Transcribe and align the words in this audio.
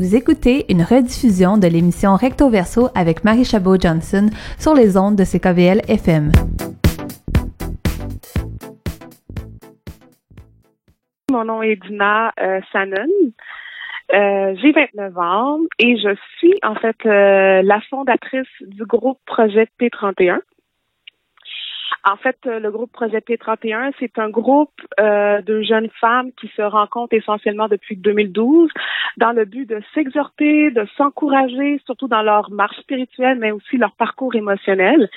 Vous 0.00 0.16
écoutez 0.16 0.64
une 0.70 0.80
rediffusion 0.80 1.58
de 1.58 1.66
l'émission 1.66 2.16
Recto 2.16 2.48
Verso 2.48 2.88
avec 2.94 3.22
Marie 3.22 3.44
Chabot-Johnson 3.44 4.30
sur 4.58 4.72
les 4.72 4.96
ondes 4.96 5.14
de 5.14 5.24
CKVL 5.24 5.82
FM. 5.88 6.32
Mon 11.30 11.44
nom 11.44 11.60
est 11.60 11.76
Dina 11.76 12.32
euh, 12.40 12.60
euh 14.14 14.54
J'ai 14.62 14.72
29 14.72 15.18
ans 15.18 15.58
et 15.78 15.98
je 15.98 16.16
suis 16.38 16.54
en 16.62 16.76
fait 16.76 16.96
euh, 17.04 17.60
la 17.62 17.82
fondatrice 17.90 18.48
du 18.62 18.86
groupe 18.86 19.18
Projet 19.26 19.68
P31. 19.78 20.38
En 22.04 22.16
fait, 22.16 22.38
euh, 22.46 22.60
le 22.60 22.70
groupe 22.70 22.92
Projet 22.92 23.18
P31, 23.18 23.92
c'est 23.98 24.18
un 24.18 24.30
groupe 24.30 24.72
euh, 24.98 25.42
de 25.42 25.62
jeunes 25.62 25.90
femmes 26.00 26.30
qui 26.40 26.48
se 26.56 26.62
rencontrent 26.62 27.14
essentiellement 27.14 27.68
depuis 27.68 27.96
2012 27.96 28.70
dans 29.16 29.32
le 29.32 29.44
but 29.44 29.68
de 29.68 29.82
s'exhorter, 29.94 30.70
de 30.70 30.86
s'encourager, 30.96 31.80
surtout 31.84 32.08
dans 32.08 32.22
leur 32.22 32.50
marche 32.50 32.78
spirituelle, 32.78 33.38
mais 33.38 33.50
aussi 33.50 33.76
leur 33.76 33.92
parcours 33.92 34.34
émotionnel. 34.34 35.10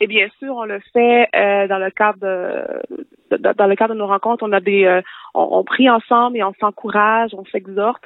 Et 0.00 0.06
bien 0.06 0.28
sûr, 0.38 0.56
on 0.56 0.64
le 0.64 0.80
fait 0.92 1.28
euh, 1.36 1.68
dans 1.68 1.78
le 1.78 1.90
cadre 1.90 2.18
de, 2.20 3.36
dans 3.36 3.66
le 3.66 3.76
cadre 3.76 3.94
de 3.94 3.98
nos 3.98 4.06
rencontres. 4.06 4.42
On 4.46 4.52
a 4.52 4.60
des, 4.60 4.84
euh, 4.84 5.02
on, 5.34 5.48
on, 5.52 5.64
prie 5.64 5.90
ensemble 5.90 6.38
et 6.38 6.42
on 6.42 6.54
s'encourage, 6.58 7.30
on 7.34 7.44
s'exhorte 7.44 8.02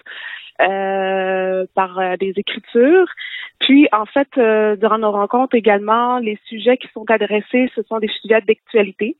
euh, 0.60 1.66
par 1.74 2.18
des 2.18 2.32
écritures. 2.36 3.06
Puis, 3.60 3.88
en 3.92 4.06
fait, 4.06 4.28
durant 4.78 4.98
nos 4.98 5.12
rencontres 5.12 5.54
également, 5.54 6.18
les 6.18 6.38
sujets 6.46 6.76
qui 6.76 6.88
sont 6.92 7.08
adressés, 7.08 7.70
ce 7.74 7.82
sont 7.84 7.98
des 7.98 8.10
sujets 8.20 8.40
d'actualité 8.40 9.16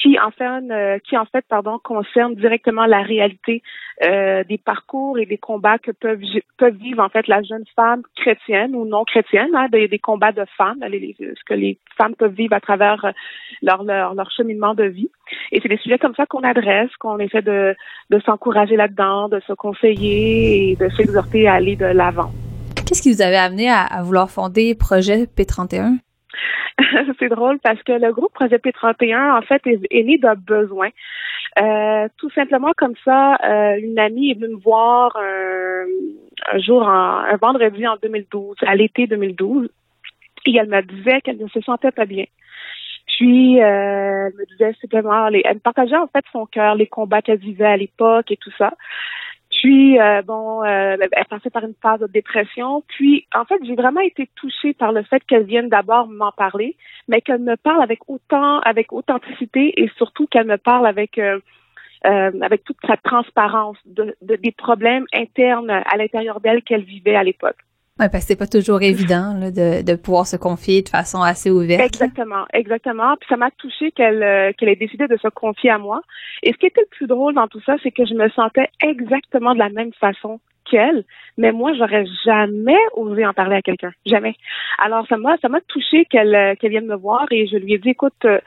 qui, 0.00 0.18
en 0.18 0.30
fait, 0.30 0.44
euh, 0.44 0.98
qui 1.00 1.16
en 1.16 1.24
fait, 1.24 1.44
pardon, 1.48 1.78
concernent 1.82 2.34
directement 2.34 2.86
la 2.86 3.02
réalité 3.02 3.62
euh, 4.04 4.44
des 4.44 4.58
parcours 4.58 5.18
et 5.18 5.26
des 5.26 5.38
combats 5.38 5.78
que 5.78 5.90
peuvent 5.90 6.20
peuvent 6.56 6.76
vivre 6.76 7.02
en 7.02 7.08
fait 7.08 7.26
la 7.26 7.42
jeune 7.42 7.64
femme 7.74 8.02
chrétienne 8.16 8.74
ou 8.74 8.84
non 8.84 9.04
chrétienne, 9.04 9.50
hein, 9.54 9.66
des, 9.70 9.88
des, 9.88 9.98
combats 9.98 10.32
de 10.32 10.44
femmes, 10.56 10.78
ce 10.80 11.44
que 11.44 11.54
les 11.54 11.78
femmes 11.96 12.14
peuvent 12.14 12.34
vivre 12.34 12.54
à 12.54 12.60
travers 12.60 13.12
leur 13.62 13.82
leur, 13.82 14.14
leur 14.14 14.30
cheminement 14.30 14.74
de 14.74 14.84
vie. 14.84 15.10
Et 15.52 15.60
c'est 15.60 15.68
des 15.68 15.78
sujets 15.78 15.98
comme 15.98 16.14
ça 16.14 16.26
qu'on 16.26 16.42
adresse, 16.42 16.90
qu'on 16.98 17.18
essaie 17.18 17.42
de 17.42 17.74
de 18.10 18.20
s'encourager 18.20 18.76
là-dedans, 18.76 19.28
de 19.28 19.40
se 19.46 19.52
conseiller 19.52 20.70
et 20.70 20.76
de 20.76 20.88
s'exhorter 20.90 21.48
à 21.48 21.54
aller 21.54 21.76
de 21.76 21.86
l'avant. 21.86 22.30
Qu'est-ce 22.88 23.02
qui 23.02 23.12
vous 23.12 23.20
avait 23.20 23.36
amené 23.36 23.68
à, 23.68 24.02
vouloir 24.02 24.30
fonder 24.30 24.74
Projet 24.74 25.24
P31? 25.24 25.98
c'est 27.18 27.28
drôle 27.28 27.58
parce 27.58 27.82
que 27.82 27.92
le 27.92 28.12
groupe 28.12 28.32
Projet 28.32 28.56
P31, 28.56 29.38
en 29.38 29.42
fait, 29.42 29.62
est, 29.66 30.02
né 30.04 30.18
d'un 30.18 30.34
besoin. 30.34 30.88
Euh, 31.60 32.08
tout 32.18 32.30
simplement 32.30 32.72
comme 32.76 32.94
ça, 33.04 33.36
euh, 33.44 33.78
une 33.82 33.98
amie 33.98 34.30
est 34.30 34.34
venue 34.34 34.54
me 34.54 34.60
voir 34.60 35.16
un, 35.16 36.58
jour, 36.58 36.88
un 36.88 37.36
vendredi 37.36 37.86
en 37.86 37.96
2012, 38.00 38.56
à 38.66 38.76
l'été 38.76 39.06
2012, 39.06 39.68
et 40.46 40.56
elle 40.56 40.68
me 40.68 40.82
disait 40.82 41.20
qu'elle 41.22 41.38
ne 41.38 41.48
se 41.48 41.60
sentait 41.60 41.90
pas 41.90 42.06
bien. 42.06 42.24
Puis, 43.18 43.60
euh, 43.60 44.28
elle 44.28 44.34
me 44.34 44.46
disait 44.46 44.76
simplement, 44.80 45.26
elle 45.26 45.54
me 45.54 45.58
partageait 45.58 45.96
en 45.96 46.06
fait 46.06 46.24
son 46.30 46.46
cœur, 46.46 46.76
les 46.76 46.86
combats 46.86 47.20
qu'elle 47.20 47.38
vivait 47.38 47.66
à 47.66 47.76
l'époque 47.76 48.30
et 48.30 48.36
tout 48.36 48.52
ça. 48.56 48.74
Puis, 49.58 49.98
euh, 49.98 50.22
bon, 50.22 50.62
euh, 50.62 50.96
elle 51.00 51.24
passait 51.28 51.50
par 51.50 51.64
une 51.64 51.74
phase 51.82 51.98
de 51.98 52.06
dépression. 52.06 52.84
Puis, 52.86 53.26
en 53.34 53.44
fait, 53.44 53.56
j'ai 53.64 53.74
vraiment 53.74 54.00
été 54.00 54.30
touchée 54.36 54.72
par 54.72 54.92
le 54.92 55.02
fait 55.02 55.20
qu'elle 55.26 55.46
vienne 55.46 55.68
d'abord 55.68 56.06
m'en 56.08 56.30
parler, 56.30 56.76
mais 57.08 57.20
qu'elle 57.20 57.40
me 57.40 57.56
parle 57.56 57.82
avec 57.82 57.98
autant, 58.08 58.60
avec 58.60 58.92
authenticité 58.92 59.82
et 59.82 59.90
surtout 59.96 60.28
qu'elle 60.28 60.46
me 60.46 60.58
parle 60.58 60.86
avec 60.86 61.18
euh, 61.18 61.40
euh 62.06 62.30
avec 62.40 62.62
toute 62.62 62.76
sa 62.86 62.96
transparence 62.96 63.78
de, 63.84 64.14
des 64.22 64.52
problèmes 64.52 65.06
internes 65.12 65.70
à 65.70 65.96
l'intérieur 65.96 66.40
d'elle 66.40 66.62
qu'elle 66.62 66.84
vivait 66.84 67.16
à 67.16 67.24
l'époque. 67.24 67.58
Oui, 68.00 68.06
parce 68.12 68.24
que 68.24 68.28
c'est 68.28 68.38
pas 68.38 68.46
toujours 68.46 68.82
évident 68.82 69.34
là, 69.38 69.50
de, 69.50 69.82
de 69.82 69.96
pouvoir 69.96 70.26
se 70.26 70.36
confier 70.36 70.82
de 70.82 70.88
façon 70.88 71.20
assez 71.20 71.50
ouverte. 71.50 71.80
Exactement, 71.80 72.44
exactement. 72.52 73.16
Puis 73.16 73.28
ça 73.28 73.36
m'a 73.36 73.50
touché 73.50 73.90
qu'elle 73.90 74.22
euh, 74.22 74.52
qu'elle 74.56 74.68
ait 74.68 74.76
décidé 74.76 75.08
de 75.08 75.16
se 75.16 75.28
confier 75.28 75.70
à 75.70 75.78
moi. 75.78 76.02
Et 76.44 76.52
ce 76.52 76.58
qui 76.58 76.66
était 76.66 76.82
le 76.82 76.96
plus 76.96 77.08
drôle 77.08 77.34
dans 77.34 77.48
tout 77.48 77.60
ça, 77.66 77.74
c'est 77.82 77.90
que 77.90 78.06
je 78.06 78.14
me 78.14 78.28
sentais 78.30 78.68
exactement 78.82 79.52
de 79.54 79.58
la 79.58 79.68
même 79.68 79.92
façon 79.94 80.40
qu'elle, 80.70 81.04
mais 81.36 81.50
moi 81.50 81.72
j'aurais 81.74 82.04
jamais 82.24 82.78
osé 82.94 83.26
en 83.26 83.32
parler 83.32 83.56
à 83.56 83.62
quelqu'un, 83.62 83.90
jamais. 84.06 84.34
Alors 84.78 85.06
ça 85.08 85.16
m'a 85.16 85.36
ça 85.38 85.48
m'a 85.48 85.60
touché 85.62 86.04
qu'elle 86.04 86.34
euh, 86.34 86.54
qu'elle 86.54 86.70
vienne 86.70 86.86
me 86.86 86.96
voir 86.96 87.26
et 87.30 87.46
je 87.46 87.56
lui 87.56 87.74
ai 87.74 87.78
dit 87.78 87.90
écoute 87.90 88.12
euh, 88.24 88.38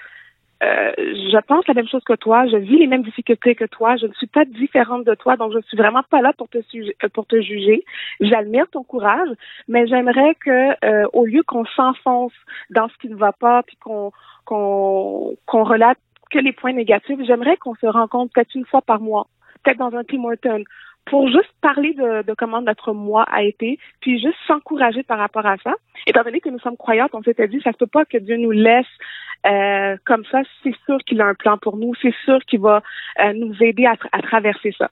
euh, 0.62 0.92
je 0.98 1.40
pense 1.46 1.68
la 1.68 1.74
même 1.74 1.88
chose 1.88 2.04
que 2.04 2.14
toi, 2.14 2.46
je 2.48 2.58
vis 2.58 2.78
les 2.78 2.88
mêmes 2.88 3.02
difficultés 3.02 3.56
que 3.56 3.66
toi, 3.66 3.96
je 3.96 4.06
ne 4.06 4.14
suis 4.14 4.28
pas 4.28 4.46
différente 4.46 5.06
de 5.06 5.16
toi, 5.16 5.36
donc 5.36 5.54
je 5.54 5.62
suis 5.62 5.78
vraiment 5.78 6.04
pas 6.04 6.22
là 6.22 6.34
pour 6.38 6.50
te 6.50 6.60
euh, 6.60 7.10
pour 7.14 7.26
te 7.26 7.42
juger. 7.42 7.84
J'admire 8.20 8.68
ton 8.70 8.84
courage, 8.84 9.30
mais 9.68 9.88
j'aimerais 9.88 10.36
que 10.36 10.86
euh, 10.86 11.08
au 11.14 11.26
lieu 11.26 11.42
qu'on 11.44 11.66
s'enfonce 11.66 12.34
dans 12.70 12.88
ce 12.90 12.98
qui 13.02 13.10
ne 13.10 13.16
va 13.16 13.32
pas 13.32 13.64
puis 13.64 13.78
qu'on 13.78 14.12
qu'on 14.46 15.36
qu'on 15.48 15.64
relate 15.64 15.98
que 16.30 16.40
les 16.40 16.54
points 16.54 16.74
négatifs, 16.74 17.20
j'aimerais 17.26 17.58
qu'on 17.58 17.76
se 17.76 17.88
rencontre 17.88 18.32
peut-être 18.34 18.54
une 18.54 18.66
fois 18.66 18.82
par 18.82 19.02
mois, 19.02 19.28
peut-être 19.64 19.80
dans 19.80 19.96
un 19.96 20.04
Tim 20.04 20.24
Horton, 20.24 20.64
pour 21.06 21.28
juste 21.28 21.52
parler 21.62 21.94
de, 21.94 22.22
de, 22.22 22.34
comment 22.36 22.62
notre 22.62 22.94
mois 22.94 23.24
a 23.24 23.44
été, 23.44 23.80
puis 24.00 24.20
juste 24.20 24.38
s'encourager 24.48 25.04
par 25.04 25.18
rapport 25.18 25.46
à 25.46 25.58
ça. 25.58 25.74
Étant 26.08 26.24
donné 26.24 26.40
que 26.40 26.50
nous 26.50 26.60
sommes 26.60 26.78
croyantes, 26.78 27.14
on 27.14 27.24
s'était 27.24 27.48
dit, 27.48 27.60
ça 27.64 27.72
se 27.72 27.78
peut 27.78 27.88
pas 27.88 28.06
que 28.06 28.18
Dieu 28.18 28.38
nous 28.38 28.52
laisse 28.52 28.86
euh, 29.46 29.98
comme 30.06 30.24
ça, 30.32 30.42
c'est 30.64 30.76
sûr 30.86 30.98
qu'il 31.06 31.22
a 31.22 31.26
un 31.26 31.34
plan 31.34 31.58
pour 31.58 31.78
nous, 31.78 31.94
c'est 32.02 32.14
sûr 32.26 32.40
qu'il 32.46 32.60
va 32.60 32.84
euh, 33.20 33.34
nous 33.34 33.56
aider 33.62 33.86
à, 33.86 33.96
traverser 34.22 34.74
ça. 34.78 34.90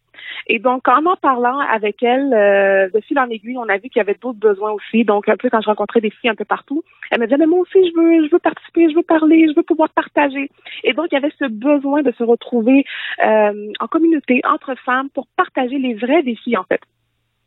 Et 0.48 0.60
donc, 0.60 0.88
en 0.88 1.06
en 1.06 1.16
parlant 1.16 1.60
avec 1.60 2.02
elle, 2.04 2.34
euh, 2.34 2.90
de 2.90 3.00
fil 3.02 3.20
en 3.20 3.30
aiguille, 3.30 3.58
on 3.58 3.70
a 3.70 3.78
vu 3.78 3.90
qu'il 3.90 3.98
y 3.98 4.02
avait 4.02 4.18
d'autres 4.20 4.40
besoins 4.40 4.72
aussi. 4.72 5.04
Donc, 5.04 5.30
un 5.30 5.38
peu 5.38 5.50
quand 5.50 5.62
je 5.62 5.68
rencontrais 5.68 6.02
des 6.02 6.10
filles 6.10 6.30
un 6.30 6.36
peu 6.36 6.46
partout, 6.46 6.84
elle 7.12 7.20
me 7.20 7.26
disait, 7.26 7.38
mais 7.38 7.46
moi 7.46 7.60
aussi, 7.60 7.78
je 7.88 8.00
veux, 8.00 8.26
je 8.26 8.32
veux 8.32 8.40
participer, 8.40 8.90
je 8.90 8.96
veux 8.96 9.04
parler, 9.04 9.48
je 9.48 9.56
veux 9.56 9.64
pouvoir 9.64 9.90
partager. 9.90 10.50
Et 10.84 10.94
donc, 10.94 11.08
il 11.12 11.16
y 11.16 11.18
avait 11.18 11.34
ce 11.38 11.46
besoin 11.46 12.02
de 12.02 12.12
se 12.12 12.24
retrouver 12.24 12.86
euh, 13.24 13.72
en 13.80 13.88
communauté, 13.88 14.42
entre 14.46 14.76
femmes, 14.84 15.10
pour 15.10 15.28
partager 15.36 15.78
les 15.78 15.94
vrais 15.94 16.24
défis, 16.24 16.58
en 16.58 16.64
fait 16.64 16.82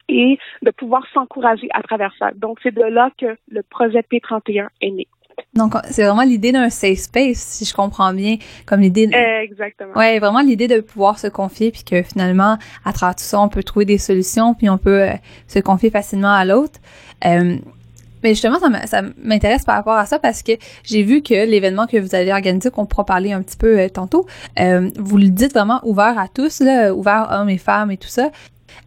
et 0.09 0.39
de 0.63 0.71
pouvoir 0.71 1.07
s'encourager 1.15 1.69
à 1.73 1.81
travers 1.81 2.13
ça. 2.19 2.33
Donc, 2.35 2.59
c'est 2.63 2.75
de 2.75 2.83
là 2.83 3.11
que 3.19 3.37
le 3.49 3.63
projet 3.63 4.01
P31 4.01 4.69
est 4.81 4.91
né. 4.91 5.07
Donc, 5.55 5.75
c'est 5.91 6.05
vraiment 6.05 6.23
l'idée 6.23 6.51
d'un 6.51 6.71
safe 6.71 6.99
space, 6.99 7.39
si 7.39 7.65
je 7.65 7.75
comprends 7.75 8.13
bien, 8.15 8.37
comme 8.65 8.81
l'idée. 8.81 9.11
Exactement. 9.43 9.93
Ouais, 9.95 10.19
vraiment 10.19 10.41
l'idée 10.41 10.67
de 10.67 10.81
pouvoir 10.81 11.19
se 11.19 11.27
confier, 11.27 11.71
puis 11.71 11.85
que 11.85 12.03
finalement, 12.03 12.57
à 12.85 12.93
travers 12.93 13.15
tout 13.15 13.25
ça, 13.25 13.41
on 13.41 13.49
peut 13.49 13.63
trouver 13.63 13.85
des 13.85 13.99
solutions, 13.99 14.55
puis 14.55 14.71
on 14.71 14.79
peut 14.79 15.03
euh, 15.03 15.13
se 15.47 15.59
confier 15.59 15.91
facilement 15.91 16.33
à 16.33 16.45
l'autre. 16.45 16.81
Euh, 17.27 17.57
mais 18.23 18.31
justement, 18.31 18.59
ça 18.87 19.03
m'intéresse 19.23 19.65
par 19.65 19.75
rapport 19.75 19.97
à 19.97 20.07
ça 20.07 20.21
parce 20.21 20.45
que 20.45 20.53
j'ai 20.85 21.03
vu 21.03 21.23
que 21.23 21.35
l'événement 21.35 21.89
que 21.89 21.97
vous 21.97 22.15
avez 22.15 22.33
organisé, 22.33 22.71
qu'on 22.71 22.87
pourra 22.87 23.05
parler 23.05 23.33
un 23.33 23.43
petit 23.43 23.57
peu 23.57 23.81
euh, 23.81 23.89
tantôt, 23.89 24.27
vous 24.57 25.19
le 25.19 25.29
dites 25.29 25.53
vraiment 25.53 25.81
ouvert 25.83 26.17
à 26.19 26.29
tous, 26.29 26.61
là, 26.61 26.95
ouvert 26.95 27.29
hommes 27.33 27.49
et 27.49 27.59
femmes 27.59 27.91
et 27.91 27.97
tout 27.97 28.09
ça. 28.09 28.31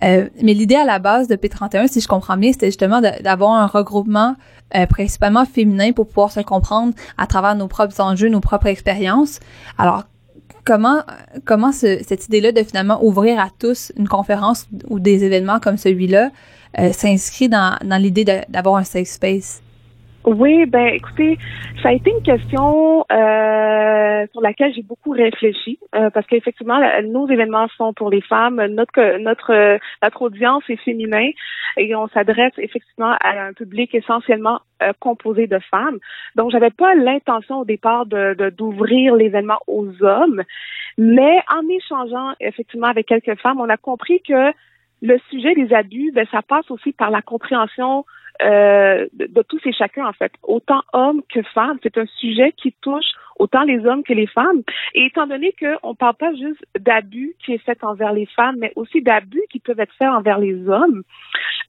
Mais 0.01 0.53
l'idée 0.53 0.75
à 0.75 0.85
la 0.85 0.99
base 0.99 1.27
de 1.27 1.35
P31, 1.35 1.87
si 1.87 2.01
je 2.01 2.07
comprends 2.07 2.37
bien, 2.37 2.51
c'était 2.51 2.67
justement 2.67 3.01
d'avoir 3.01 3.51
un 3.51 3.67
regroupement 3.67 4.35
euh, 4.75 4.85
principalement 4.87 5.45
féminin 5.45 5.91
pour 5.91 6.07
pouvoir 6.07 6.31
se 6.31 6.39
comprendre 6.39 6.93
à 7.17 7.27
travers 7.27 7.55
nos 7.55 7.67
propres 7.67 8.01
enjeux, 8.01 8.29
nos 8.29 8.39
propres 8.39 8.67
expériences. 8.67 9.39
Alors, 9.77 10.03
comment 10.65 11.03
comment 11.45 11.71
cette 11.71 12.25
idée-là 12.25 12.51
de 12.51 12.63
finalement 12.63 13.03
ouvrir 13.03 13.39
à 13.39 13.49
tous 13.59 13.91
une 13.95 14.07
conférence 14.07 14.67
ou 14.89 14.99
des 14.99 15.23
événements 15.23 15.59
comme 15.59 15.77
celui-là 15.77 16.31
euh, 16.79 16.91
s'inscrit 16.91 17.47
dans, 17.47 17.77
dans 17.85 18.01
l'idée 18.01 18.25
d'avoir 18.49 18.77
un 18.77 18.83
safe 18.83 19.07
space? 19.07 19.61
Oui, 20.25 20.65
ben 20.65 20.87
écoutez, 20.87 21.37
ça 21.83 21.89
a 21.89 21.93
été 21.93 22.09
une 22.09 22.23
question 22.23 23.05
euh, 23.11 24.25
sur 24.31 24.41
laquelle 24.41 24.73
j'ai 24.73 24.81
beaucoup 24.81 25.11
réfléchi 25.11 25.77
euh, 25.93 26.09
parce 26.09 26.25
qu'effectivement, 26.25 26.79
nos 27.03 27.27
événements 27.29 27.67
sont 27.77 27.93
pour 27.93 28.09
les 28.09 28.21
femmes, 28.21 28.59
notre 28.65 29.19
notre 29.19 29.77
notre 30.01 30.21
audience 30.23 30.63
est 30.67 30.77
féminin 30.77 31.29
et 31.77 31.95
on 31.95 32.07
s'adresse 32.07 32.53
effectivement 32.57 33.15
à 33.21 33.39
un 33.39 33.53
public 33.53 33.93
essentiellement 33.93 34.61
euh, 34.81 34.93
composé 34.99 35.45
de 35.45 35.59
femmes. 35.69 35.99
Donc, 36.35 36.49
j'avais 36.49 36.71
pas 36.71 36.95
l'intention 36.95 37.59
au 37.59 37.65
départ 37.65 38.07
de 38.07 38.49
d'ouvrir 38.49 39.13
l'événement 39.13 39.59
aux 39.67 40.03
hommes, 40.03 40.41
mais 40.97 41.39
en 41.55 41.69
échangeant 41.69 42.33
effectivement 42.39 42.87
avec 42.87 43.05
quelques 43.05 43.39
femmes, 43.41 43.59
on 43.59 43.69
a 43.69 43.77
compris 43.77 44.23
que 44.27 44.51
le 45.03 45.19
sujet 45.29 45.53
des 45.53 45.71
abus, 45.71 46.11
ben, 46.15 46.25
ça 46.31 46.41
passe 46.41 46.71
aussi 46.71 46.93
par 46.93 47.11
la 47.11 47.21
compréhension 47.21 48.05
euh, 48.41 49.07
de, 49.13 49.41
tous 49.43 49.61
et 49.65 49.73
chacun, 49.73 50.05
en 50.05 50.13
fait, 50.13 50.31
autant 50.43 50.81
hommes 50.93 51.21
que 51.33 51.41
femmes. 51.53 51.77
C'est 51.83 51.97
un 51.97 52.05
sujet 52.17 52.51
qui 52.53 52.73
touche 52.81 53.05
autant 53.37 53.63
les 53.63 53.85
hommes 53.85 54.03
que 54.03 54.13
les 54.13 54.27
femmes. 54.27 54.61
Et 54.93 55.05
étant 55.05 55.27
donné 55.27 55.53
qu'on 55.59 55.89
ne 55.89 55.95
parle 55.95 56.15
pas 56.15 56.33
juste 56.33 56.63
d'abus 56.79 57.35
qui 57.43 57.53
est 57.53 57.57
fait 57.59 57.83
envers 57.83 58.13
les 58.13 58.25
femmes, 58.25 58.55
mais 58.59 58.73
aussi 58.75 59.01
d'abus 59.01 59.43
qui 59.49 59.59
peuvent 59.59 59.79
être 59.79 59.93
faits 59.93 60.09
envers 60.09 60.39
les 60.39 60.67
hommes, 60.67 61.03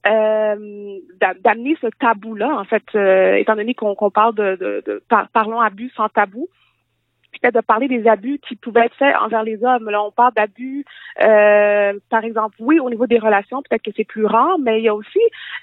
euh, 0.05 0.97
d'amener 1.43 1.77
ce 1.81 1.87
tabou-là, 1.99 2.49
en 2.49 2.63
fait, 2.63 2.83
euh, 2.95 3.35
étant 3.35 3.55
donné 3.55 3.73
qu'on 3.73 3.95
parle 4.11 4.35
de, 4.35 4.55
de, 4.55 4.83
de 4.85 5.03
parlons 5.33 5.59
abus 5.59 5.91
sans 5.95 6.09
tabou, 6.09 6.47
peut-être 7.39 7.55
de 7.55 7.61
parler 7.61 7.87
des 7.87 8.07
abus 8.07 8.39
qui 8.39 8.55
pouvaient 8.55 8.85
être 8.85 8.95
faits 8.95 9.15
envers 9.21 9.43
les 9.43 9.63
hommes. 9.63 9.89
Là, 9.89 10.03
on 10.03 10.11
parle 10.11 10.33
d'abus, 10.33 10.85
euh, 11.23 11.93
par 12.09 12.23
exemple, 12.23 12.55
oui, 12.59 12.79
au 12.79 12.89
niveau 12.89 13.07
des 13.07 13.19
relations, 13.19 13.61
peut-être 13.61 13.83
que 13.83 13.91
c'est 13.95 14.03
plus 14.03 14.25
rare, 14.25 14.57
mais 14.59 14.79
il 14.79 14.83
y 14.83 14.89
a 14.89 14.95
aussi 14.95 15.19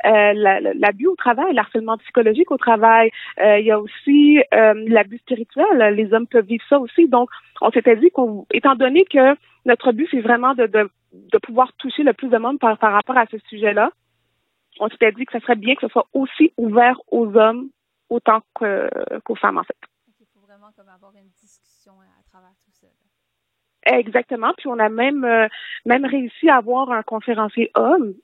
euh, 0.06 0.32
l'abus 0.74 1.06
au 1.06 1.16
travail, 1.16 1.54
l'harcèlement 1.54 1.98
psychologique 1.98 2.50
au 2.50 2.56
travail. 2.56 3.10
Euh, 3.40 3.58
il 3.58 3.66
y 3.66 3.70
a 3.70 3.80
aussi 3.80 4.38
l'abus 4.52 5.18
spirituel. 5.18 5.94
Les 5.94 6.12
hommes 6.12 6.26
peuvent 6.26 6.46
vivre 6.46 6.64
ça 6.68 6.78
aussi. 6.78 7.08
Donc, 7.08 7.30
on 7.60 7.70
s'était 7.70 7.96
dit 7.96 8.10
qu'on, 8.10 8.46
étant 8.52 8.74
donné 8.74 9.04
que 9.04 9.36
notre 9.66 9.92
but, 9.92 10.08
c'est 10.10 10.20
vraiment 10.20 10.54
de, 10.54 10.88
pouvoir 11.42 11.72
toucher 11.74 12.02
le 12.02 12.12
plus 12.12 12.28
de 12.28 12.38
monde 12.38 12.58
par, 12.58 12.76
par 12.78 12.92
rapport 12.92 13.16
à 13.16 13.26
ce 13.30 13.38
sujet-là, 13.48 13.90
on 14.80 14.88
s'était 14.88 15.12
dit 15.12 15.24
que 15.24 15.38
ce 15.38 15.40
serait 15.40 15.56
bien 15.56 15.74
que 15.74 15.82
ce 15.82 15.92
soit 15.92 16.06
aussi 16.12 16.52
ouvert 16.56 17.00
aux 17.10 17.36
hommes 17.36 17.68
autant 18.10 18.40
qu'aux 18.54 19.36
femmes, 19.36 19.58
en 19.58 19.64
fait. 19.64 19.76
Avoir 20.78 21.14
une 21.16 21.30
discussion 21.40 22.00
à 22.00 22.22
travers 22.28 22.54
tout 22.64 22.72
ça. 22.72 22.88
Exactement. 23.86 24.52
Puis 24.56 24.68
on 24.68 24.78
a 24.78 24.88
même 24.88 25.24
euh, 25.24 25.48
même 25.84 26.04
réussi 26.04 26.48
à 26.48 26.56
avoir 26.56 26.90
un 26.90 27.02
conférencier 27.02 27.70
homme 27.74 28.14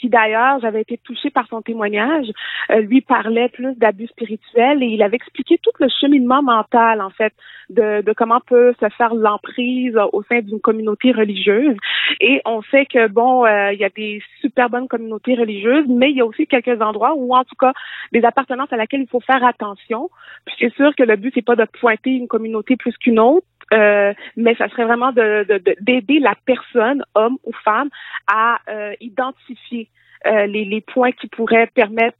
qui 0.00 0.08
d'ailleurs, 0.08 0.60
j'avais 0.60 0.82
été 0.82 0.98
touchée 0.98 1.30
par 1.30 1.46
son 1.48 1.62
témoignage, 1.62 2.26
euh, 2.70 2.80
lui 2.80 3.00
parlait 3.00 3.48
plus 3.48 3.74
d'abus 3.76 4.06
spirituels 4.06 4.82
et 4.82 4.86
il 4.86 5.02
avait 5.02 5.16
expliqué 5.16 5.58
tout 5.62 5.70
le 5.80 5.88
cheminement 6.00 6.42
mental, 6.42 7.00
en 7.00 7.10
fait, 7.10 7.32
de, 7.70 8.02
de 8.02 8.12
comment 8.12 8.40
peut 8.40 8.74
se 8.80 8.88
faire 8.90 9.14
l'emprise 9.14 9.96
au 10.12 10.22
sein 10.22 10.40
d'une 10.40 10.60
communauté 10.60 11.12
religieuse. 11.12 11.76
Et 12.20 12.40
on 12.46 12.62
sait 12.62 12.86
que, 12.86 13.08
bon, 13.08 13.44
euh, 13.44 13.72
il 13.72 13.80
y 13.80 13.84
a 13.84 13.90
des 13.90 14.22
super 14.40 14.70
bonnes 14.70 14.88
communautés 14.88 15.34
religieuses, 15.34 15.86
mais 15.88 16.10
il 16.10 16.16
y 16.16 16.20
a 16.20 16.26
aussi 16.26 16.46
quelques 16.46 16.80
endroits 16.80 17.14
où, 17.16 17.34
en 17.34 17.44
tout 17.44 17.56
cas, 17.58 17.72
des 18.12 18.24
appartenances 18.24 18.72
à 18.72 18.76
laquelle 18.76 19.00
il 19.00 19.08
faut 19.08 19.20
faire 19.20 19.44
attention. 19.44 20.10
Puis 20.44 20.54
c'est 20.58 20.74
sûr 20.74 20.94
que 20.96 21.02
le 21.02 21.16
but, 21.16 21.32
c'est 21.34 21.44
pas 21.44 21.56
de 21.56 21.66
pointer 21.80 22.10
une 22.10 22.28
communauté 22.28 22.76
plus 22.76 22.96
qu'une 22.96 23.18
autre, 23.18 23.46
euh, 23.72 24.12
mais 24.36 24.54
ça 24.56 24.68
serait 24.68 24.84
vraiment 24.84 25.12
de, 25.12 25.46
d'aider 25.80 26.20
la 26.20 26.34
personne, 26.44 27.02
homme 27.14 27.38
ou 27.44 27.52
femme, 27.64 27.88
à 28.26 28.58
euh, 28.68 28.94
identifier 29.00 29.88
euh, 30.26 30.46
les, 30.46 30.64
les 30.64 30.80
points 30.80 31.12
qui 31.12 31.28
pourraient 31.28 31.68
permettre 31.74 32.16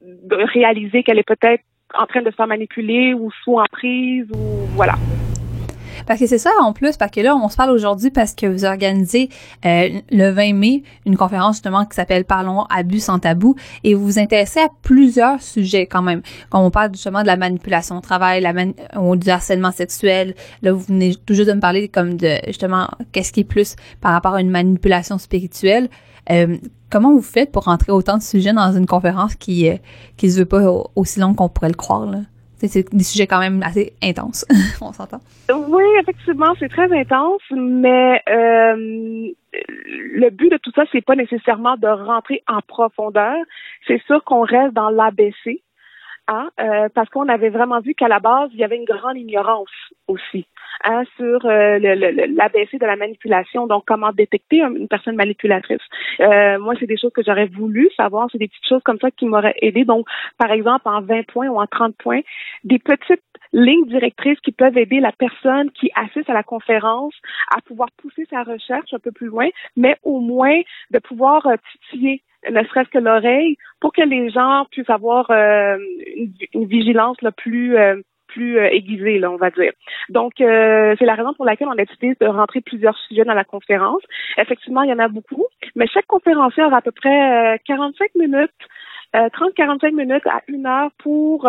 de 0.00 0.36
réaliser 0.52 1.02
qu'elle 1.02 1.18
est 1.18 1.26
peut-être 1.26 1.62
en 1.94 2.06
train 2.06 2.22
de 2.22 2.30
se 2.30 2.36
faire 2.36 2.46
manipuler 2.46 3.14
ou 3.14 3.30
sous 3.44 3.58
emprise 3.58 4.26
ou 4.34 4.66
voilà. 4.74 4.94
Parce 6.06 6.20
que 6.20 6.26
c'est 6.26 6.38
ça 6.38 6.50
en 6.60 6.72
plus, 6.72 6.96
parce 6.96 7.10
que 7.10 7.20
là, 7.20 7.36
on 7.36 7.48
se 7.48 7.56
parle 7.56 7.70
aujourd'hui 7.70 8.10
parce 8.10 8.34
que 8.34 8.46
vous 8.46 8.64
organisez 8.64 9.28
euh, 9.64 9.88
le 10.10 10.30
20 10.30 10.54
mai 10.54 10.82
une 11.06 11.16
conférence 11.16 11.56
justement 11.56 11.84
qui 11.84 11.96
s'appelle 11.96 12.24
Parlons 12.24 12.64
abus 12.64 13.00
sans 13.00 13.18
tabou 13.18 13.54
et 13.84 13.94
vous 13.94 14.04
vous 14.04 14.18
intéressez 14.18 14.60
à 14.60 14.68
plusieurs 14.82 15.40
sujets 15.40 15.86
quand 15.86 16.02
même. 16.02 16.22
Quand 16.50 16.64
on 16.64 16.70
parle 16.70 16.92
justement 16.92 17.22
de 17.22 17.26
la 17.26 17.36
manipulation 17.36 17.98
au 17.98 18.00
travail, 18.00 18.40
la 18.40 18.52
ou 19.00 19.16
du 19.16 19.28
harcèlement 19.30 19.72
sexuel, 19.72 20.34
là 20.62 20.72
vous 20.72 20.80
venez 20.80 21.14
toujours 21.14 21.46
de 21.46 21.52
me 21.52 21.60
parler 21.60 21.88
comme 21.88 22.16
de 22.16 22.36
justement 22.46 22.88
qu'est-ce 23.12 23.32
qui 23.32 23.40
est 23.40 23.44
plus 23.44 23.76
par 24.00 24.12
rapport 24.12 24.34
à 24.34 24.40
une 24.40 24.50
manipulation 24.50 25.18
spirituelle. 25.18 25.88
Euh, 26.30 26.56
comment 26.90 27.12
vous 27.12 27.22
faites 27.22 27.50
pour 27.50 27.64
rentrer 27.64 27.90
autant 27.90 28.18
de 28.18 28.22
sujets 28.22 28.52
dans 28.52 28.72
une 28.72 28.86
conférence 28.86 29.34
qui 29.34 29.68
euh, 29.68 29.76
qui 30.16 30.30
se 30.30 30.38
veut 30.38 30.46
pas 30.46 30.62
aussi 30.94 31.18
longue 31.18 31.36
qu'on 31.36 31.48
pourrait 31.48 31.68
le 31.68 31.74
croire 31.74 32.06
là? 32.06 32.20
C'est 32.68 32.94
des 32.94 33.04
sujets 33.04 33.26
quand 33.26 33.40
même 33.40 33.62
assez 33.62 33.92
intenses, 34.02 34.46
on 34.80 34.92
s'entend. 34.92 35.20
Oui, 35.68 35.84
effectivement, 36.00 36.54
c'est 36.58 36.68
très 36.68 36.92
intense, 36.92 37.42
mais 37.50 38.22
euh, 38.28 38.74
le 39.52 40.30
but 40.30 40.50
de 40.50 40.58
tout 40.58 40.70
ça, 40.74 40.84
c'est 40.92 41.04
pas 41.04 41.16
nécessairement 41.16 41.76
de 41.76 41.88
rentrer 41.88 42.42
en 42.48 42.60
profondeur. 42.60 43.36
C'est 43.86 44.02
sûr 44.04 44.22
qu'on 44.24 44.42
reste 44.42 44.74
dans 44.74 44.90
l'ABC, 44.90 45.62
hein, 46.28 46.50
euh, 46.60 46.88
parce 46.94 47.08
qu'on 47.10 47.28
avait 47.28 47.50
vraiment 47.50 47.80
vu 47.80 47.94
qu'à 47.94 48.08
la 48.08 48.20
base, 48.20 48.50
il 48.52 48.60
y 48.60 48.64
avait 48.64 48.76
une 48.76 48.84
grande 48.84 49.16
ignorance 49.16 49.70
aussi 50.06 50.46
hein, 50.84 51.02
sur 51.16 51.44
euh, 51.44 51.78
l'ABC 51.78 52.78
de 52.78 52.86
la 52.86 52.96
manipulation, 52.96 53.66
donc 53.66 53.84
comment 53.86 54.12
détecter 54.12 54.60
une 54.62 54.88
personne 54.88 55.16
manipulatrice. 55.16 55.82
Euh, 56.20 56.58
moi, 56.58 56.74
c'est 56.78 56.86
des 56.86 56.96
choses 56.96 57.12
que 57.12 57.22
j'aurais 57.24 57.46
voulu 57.46 57.88
savoir, 57.96 58.28
c'est 58.30 58.38
des 58.38 58.48
petites 58.48 58.68
choses 58.68 58.82
comme 58.84 58.98
ça 58.98 59.10
qui 59.10 59.26
m'auraient 59.26 59.56
aidé. 59.60 59.84
Donc, 59.84 60.06
par 60.38 60.50
exemple, 60.50 60.88
en 60.88 61.00
20 61.00 61.26
points 61.26 61.48
ou 61.48 61.60
en 61.60 61.66
30 61.66 61.96
points, 61.96 62.20
des 62.64 62.78
petites 62.78 63.22
lignes 63.52 63.86
directrices 63.86 64.40
qui 64.40 64.52
peuvent 64.52 64.78
aider 64.78 65.00
la 65.00 65.12
personne 65.12 65.70
qui 65.72 65.90
assiste 65.94 66.30
à 66.30 66.34
la 66.34 66.42
conférence 66.42 67.14
à 67.54 67.60
pouvoir 67.60 67.88
pousser 67.98 68.26
sa 68.30 68.42
recherche 68.42 68.92
un 68.92 68.98
peu 68.98 69.12
plus 69.12 69.26
loin, 69.26 69.48
mais 69.76 69.96
au 70.02 70.20
moins 70.20 70.60
de 70.90 70.98
pouvoir 70.98 71.46
euh, 71.46 71.56
titiller 71.90 72.22
ne 72.50 72.62
serait-ce 72.64 72.90
que 72.90 72.98
l'oreille 72.98 73.56
pour 73.80 73.92
que 73.92 74.02
les 74.02 74.30
gens 74.30 74.66
puissent 74.70 74.90
avoir 74.90 75.30
euh, 75.30 75.76
une, 76.54 76.66
vigilance 76.66 77.20
la 77.22 77.32
plus 77.32 77.76
euh, 77.76 78.00
plus 78.32 78.58
euh, 78.58 78.68
aiguisée, 78.70 79.18
là, 79.18 79.30
on 79.30 79.36
va 79.36 79.50
dire. 79.50 79.72
Donc, 80.08 80.40
euh, 80.40 80.94
c'est 80.98 81.04
la 81.04 81.14
raison 81.14 81.34
pour 81.34 81.44
laquelle 81.44 81.68
on 81.68 81.72
a 81.72 81.84
décidé 81.84 82.16
de 82.20 82.26
rentrer 82.26 82.60
plusieurs 82.60 82.96
sujets 83.08 83.24
dans 83.24 83.34
la 83.34 83.44
conférence. 83.44 84.02
Effectivement, 84.38 84.82
il 84.82 84.90
y 84.90 84.92
en 84.92 84.98
a 84.98 85.08
beaucoup, 85.08 85.46
mais 85.76 85.86
chaque 85.86 86.06
conférencière 86.06 86.72
a 86.72 86.78
à 86.78 86.82
peu 86.82 86.92
près 86.92 87.60
45 87.66 88.04
euh, 88.04 88.20
minutes, 88.20 88.50
30-45 89.14 89.94
minutes 89.94 90.26
à 90.26 90.40
une 90.48 90.66
heure 90.66 90.90
pour 90.98 91.46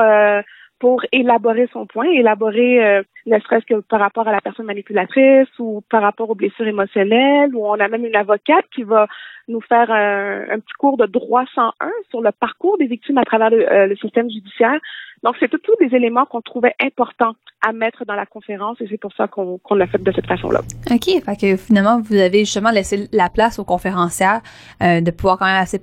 pour 0.83 1.01
élaborer 1.13 1.69
son 1.71 1.85
point, 1.85 2.12
élaborer 2.12 2.83
euh, 2.83 3.03
ne 3.25 3.39
serait-ce 3.39 3.65
que 3.65 3.80
par 3.80 4.01
rapport 4.01 4.27
à 4.27 4.33
la 4.33 4.41
personne 4.41 4.65
manipulatrice 4.65 5.47
ou 5.57 5.81
par 5.89 6.01
rapport 6.01 6.30
aux 6.30 6.35
blessures 6.35 6.68
émotionnelles, 6.68 7.56
ou 7.56 7.65
on 7.65 7.80
a 7.80 7.88
même 7.88 8.03
une 8.03 8.18
avocate 8.18 8.65
qui 8.75 8.83
va 8.83 9.07
nous 9.47 9.62
faire 9.62 9.89
un, 9.89 10.59
petit 10.59 10.74
cours 10.77 10.97
de 10.97 11.06
droit 11.06 11.45
101 11.56 11.71
sur 12.09 12.19
le 12.19 12.33
parcours 12.33 12.77
des 12.77 12.88
victimes 12.88 13.18
à 13.18 13.24
travers 13.24 13.50
le, 13.50 13.65
euh, 13.65 13.95
système 13.95 14.30
judiciaire. 14.30 14.77
Donc, 15.24 15.35
c'est 15.39 15.47
tous 15.47 15.75
des 15.80 15.95
éléments 15.95 16.25
qu'on 16.25 16.41
trouvait 16.41 16.75
importants 16.81 17.35
à 17.65 17.71
mettre 17.71 18.03
dans 18.03 18.15
la 18.15 18.25
conférence 18.25 18.81
et 18.81 18.88
c'est 18.89 19.00
pour 19.00 19.13
ça 19.13 19.30
qu'on 19.30 19.75
l'a 19.75 19.88
fait 19.88 20.03
de 20.03 20.12
cette 20.12 20.27
façon-là. 20.27 20.59
OK. 20.91 21.24
Fait 21.24 21.39
que 21.39 21.56
finalement, 21.56 22.01
vous 22.01 22.15
avez 22.15 22.39
justement 22.39 22.71
laissé 22.71 23.07
la 23.13 23.30
place 23.30 23.57
aux 23.57 23.63
conférencières 23.63 24.41
euh, 24.81 25.00
de 25.00 25.12
pouvoir 25.12 25.39
quand 25.39 25.45
même 25.45 25.62
assez 25.62 25.80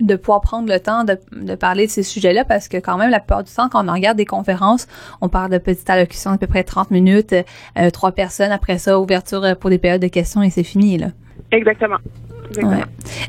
de 0.00 0.16
pouvoir 0.16 0.40
prendre 0.40 0.68
le 0.68 0.80
temps 0.80 1.04
de, 1.04 1.18
de 1.32 1.54
parler 1.54 1.86
de 1.86 1.90
ces 1.90 2.02
sujets-là 2.02 2.44
parce 2.44 2.68
que 2.68 2.78
quand 2.78 2.96
même 2.96 3.10
la 3.10 3.20
plupart 3.20 3.44
du 3.44 3.52
temps 3.52 3.68
quand 3.68 3.86
on 3.88 3.92
regarde 3.92 4.16
des 4.16 4.24
conférences, 4.24 4.86
on 5.20 5.28
parle 5.28 5.50
de 5.50 5.58
petites 5.58 5.88
allocutions 5.90 6.32
d'à 6.32 6.38
peu 6.38 6.46
près 6.46 6.64
30 6.64 6.90
minutes, 6.90 7.34
euh, 7.78 7.90
trois 7.90 8.12
personnes 8.12 8.52
après 8.52 8.78
ça 8.78 8.98
ouverture 8.98 9.42
pour 9.58 9.70
des 9.70 9.78
périodes 9.78 10.02
de 10.02 10.08
questions 10.08 10.42
et 10.42 10.50
c'est 10.50 10.64
fini 10.64 10.98
là. 10.98 11.08
Exactement. 11.52 11.98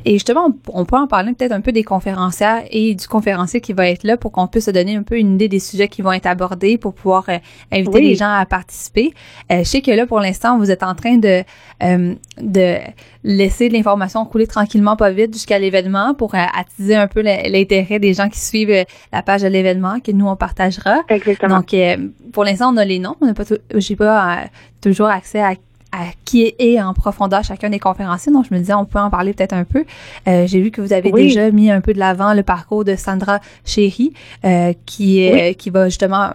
Et 0.06 0.14
justement, 0.14 0.52
on, 0.68 0.86
peut 0.86 0.96
en 0.96 1.08
parler 1.08 1.34
peut-être 1.34 1.52
un 1.52 1.62
peu 1.62 1.72
des 1.72 1.84
conférencières 1.84 2.64
et 2.70 2.96
du 2.96 3.08
conférencier 3.08 3.62
qui 3.62 3.74
va 3.74 3.88
être 3.88 4.04
là 4.04 4.18
pour 4.18 4.32
qu'on 4.32 4.48
puisse 4.48 4.66
se 4.66 4.72
donner 4.72 4.96
un 4.96 5.04
peu 5.04 5.18
une 5.18 5.36
idée 5.36 5.48
des 5.48 5.60
sujets 5.60 5.88
qui 5.88 6.02
vont 6.02 6.12
être 6.12 6.26
abordés 6.26 6.78
pour 6.78 6.94
pouvoir 6.94 7.26
euh, 7.30 7.38
inviter 7.72 8.02
les 8.02 8.16
gens 8.16 8.32
à 8.32 8.46
participer. 8.46 9.14
Euh, 9.52 9.60
je 9.60 9.64
sais 9.64 9.82
que 9.82 9.92
là, 9.92 10.06
pour 10.06 10.20
l'instant, 10.20 10.58
vous 10.58 10.72
êtes 10.72 10.84
en 10.84 10.96
train 10.96 11.18
de, 11.18 11.44
euh, 11.84 12.16
de 12.42 12.78
laisser 13.24 13.70
l'information 13.70 14.26
couler 14.26 14.48
tranquillement, 14.48 14.96
pas 14.96 15.12
vite, 15.12 15.34
jusqu'à 15.34 15.60
l'événement 15.60 16.14
pour 16.14 16.36
attiser 16.36 16.96
un 16.96 17.08
peu 17.08 17.22
l'intérêt 17.22 18.00
des 18.00 18.14
gens 18.14 18.30
qui 18.30 18.40
suivent 18.40 18.86
la 19.12 19.22
page 19.22 19.42
de 19.42 19.48
l'événement 19.48 20.00
que 20.00 20.12
nous, 20.12 20.28
on 20.28 20.36
partagera. 20.36 21.02
Exactement. 21.10 21.58
Donc, 21.58 21.76
pour 22.34 22.44
l'instant, 22.44 22.74
on 22.74 22.78
a 22.78 22.86
les 22.86 23.00
noms. 23.00 23.16
On 23.22 23.28
n'a 23.28 23.34
pas, 23.34 23.44
j'ai 23.76 23.96
pas 23.96 24.46
toujours 24.82 25.08
accès 25.08 25.42
à 25.42 25.54
à 25.92 26.06
qui 26.26 26.54
est 26.58 26.82
en 26.82 26.94
profondeur 26.94 27.44
chacun 27.44 27.70
des 27.70 27.80
conférenciers. 27.80 28.32
Donc, 28.32 28.46
je 28.50 28.54
me 28.54 28.60
disais, 28.60 28.74
on 28.74 28.86
peut 28.86 29.00
en 29.00 29.10
parler 29.10 29.34
peut-être 29.34 29.54
un 29.54 29.64
peu. 29.64 29.86
Euh, 30.28 30.48
J'ai 30.48 30.62
vu 30.62 30.72
que 30.72 30.82
vous 30.82 30.94
avez 30.94 31.12
déjà 31.12 31.52
mis 31.52 31.70
un 31.70 31.82
peu 31.82 31.94
de 31.94 32.00
l'avant 32.00 32.34
le 32.34 32.44
parcours 32.44 32.86
de 32.86 32.96
Sandra 32.96 33.40
Chéry, 33.66 34.14
euh, 34.46 34.74
qui 34.86 35.22
est, 35.22 35.56
qui 35.56 35.70
va 35.70 35.90
justement 35.90 36.32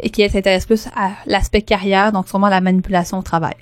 et 0.00 0.10
qui 0.10 0.28
s'intéresse 0.28 0.66
plus 0.66 0.88
à 0.96 1.10
l'aspect 1.26 1.62
carrière, 1.62 2.12
donc 2.12 2.28
sûrement 2.28 2.48
la 2.48 2.60
manipulation 2.60 3.18
au 3.18 3.22
travail. 3.22 3.54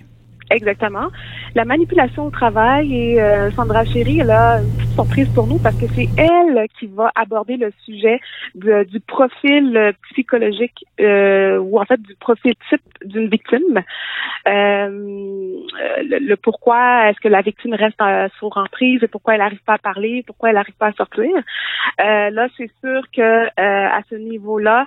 Exactement. 0.50 1.09
La 1.55 1.64
manipulation 1.64 2.26
au 2.26 2.31
travail 2.31 2.95
et 2.95 3.21
euh, 3.21 3.50
Sandra 3.50 3.85
Chéry, 3.85 4.21
elle 4.21 4.31
a 4.31 4.61
une 4.61 4.73
petite 4.76 4.95
surprise 4.95 5.28
pour 5.35 5.47
nous 5.47 5.59
parce 5.59 5.76
que 5.76 5.87
c'est 5.95 6.09
elle 6.17 6.67
qui 6.78 6.87
va 6.87 7.12
aborder 7.14 7.57
le 7.57 7.71
sujet 7.85 8.19
du 8.55 9.00
profil 9.00 9.76
euh, 9.76 9.93
psychologique 10.11 10.85
euh, 11.00 11.59
ou 11.59 11.78
en 11.78 11.85
fait 11.85 12.00
du 12.00 12.14
profil 12.17 12.55
type 12.71 12.81
d'une 13.05 13.28
victime. 13.28 13.83
Euh, 14.47 14.88
le, 16.02 16.35
pourquoi 16.37 17.11
est-ce 17.11 17.21
que 17.21 17.28
la 17.28 17.43
victime 17.43 17.75
reste 17.75 18.00
sur 18.38 18.57
emprise 18.57 19.02
et 19.02 19.09
pourquoi 19.09 19.35
elle 19.35 19.40
n'arrive 19.40 19.62
pas 19.64 19.75
à 19.75 19.78
parler, 19.78 20.25
pourquoi 20.26 20.49
elle 20.49 20.55
n'arrive 20.55 20.76
pas 20.76 20.88
à 20.88 20.93
sortir. 20.93 21.31
là, 21.99 22.49
c'est 22.57 22.71
sûr 22.81 23.02
que 23.14 23.49
à 23.57 24.00
ce 24.09 24.14
niveau-là, 24.14 24.87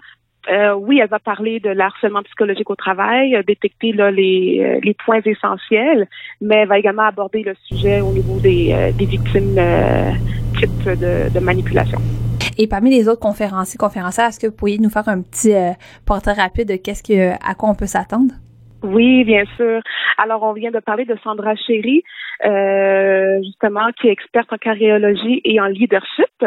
euh, 0.49 0.73
oui, 0.73 0.99
elle 1.01 1.09
va 1.09 1.19
parler 1.19 1.59
de 1.59 1.69
l'harcèlement 1.69 2.23
psychologique 2.23 2.69
au 2.69 2.75
travail, 2.75 3.35
euh, 3.35 3.43
détecter 3.43 3.93
là, 3.93 4.09
les, 4.09 4.59
euh, 4.59 4.79
les, 4.83 4.95
points 4.95 5.21
essentiels, 5.23 6.07
mais 6.41 6.55
elle 6.57 6.67
va 6.67 6.79
également 6.79 7.03
aborder 7.03 7.43
le 7.43 7.53
sujet 7.65 8.01
au 8.01 8.11
niveau 8.11 8.39
des, 8.39 8.91
des 8.97 9.05
victimes 9.05 9.59
type 10.59 10.83
de, 10.83 11.31
de, 11.31 11.39
manipulation. 11.39 11.99
Et 12.57 12.67
parmi 12.67 12.89
les 12.89 13.07
autres 13.07 13.19
conférenciers, 13.19 13.77
conférencières, 13.77 14.27
est-ce 14.27 14.39
que 14.39 14.47
vous 14.47 14.55
pourriez 14.55 14.79
nous 14.79 14.89
faire 14.89 15.07
un 15.07 15.21
petit 15.21 15.53
portrait 16.05 16.33
rapide 16.33 16.69
de 16.69 16.75
qu'est-ce 16.75 17.03
que 17.03 17.33
à 17.33 17.55
quoi 17.55 17.69
on 17.69 17.75
peut 17.75 17.85
s'attendre? 17.85 18.33
Oui, 18.83 19.23
bien 19.23 19.43
sûr. 19.57 19.81
Alors, 20.17 20.41
on 20.43 20.53
vient 20.53 20.71
de 20.71 20.79
parler 20.79 21.05
de 21.05 21.15
Sandra 21.23 21.55
Chéry, 21.55 22.03
euh, 22.45 23.37
justement, 23.43 23.91
qui 23.99 24.07
est 24.07 24.11
experte 24.11 24.51
en 24.51 24.57
cardiologie 24.57 25.41
et 25.43 25.59
en 25.59 25.65
leadership. 25.65 26.45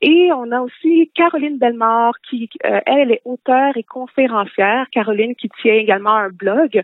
Et 0.00 0.30
on 0.32 0.50
a 0.50 0.60
aussi 0.60 1.10
Caroline 1.14 1.58
Belmore, 1.58 2.14
qui, 2.28 2.48
euh, 2.64 2.80
elle, 2.86 3.12
est 3.12 3.20
auteure 3.24 3.76
et 3.76 3.82
conférencière. 3.82 4.86
Caroline, 4.92 5.34
qui 5.34 5.50
tient 5.60 5.74
également 5.74 6.16
un 6.16 6.30
blog. 6.30 6.82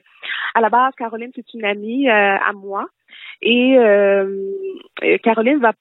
À 0.54 0.60
la 0.60 0.68
base, 0.68 0.92
Caroline, 0.98 1.30
c'est 1.34 1.54
une 1.54 1.64
amie 1.64 2.08
euh, 2.08 2.36
à 2.36 2.52
moi. 2.52 2.86
Et 3.40 3.76
Caroline 5.22 5.58
va 5.58 5.72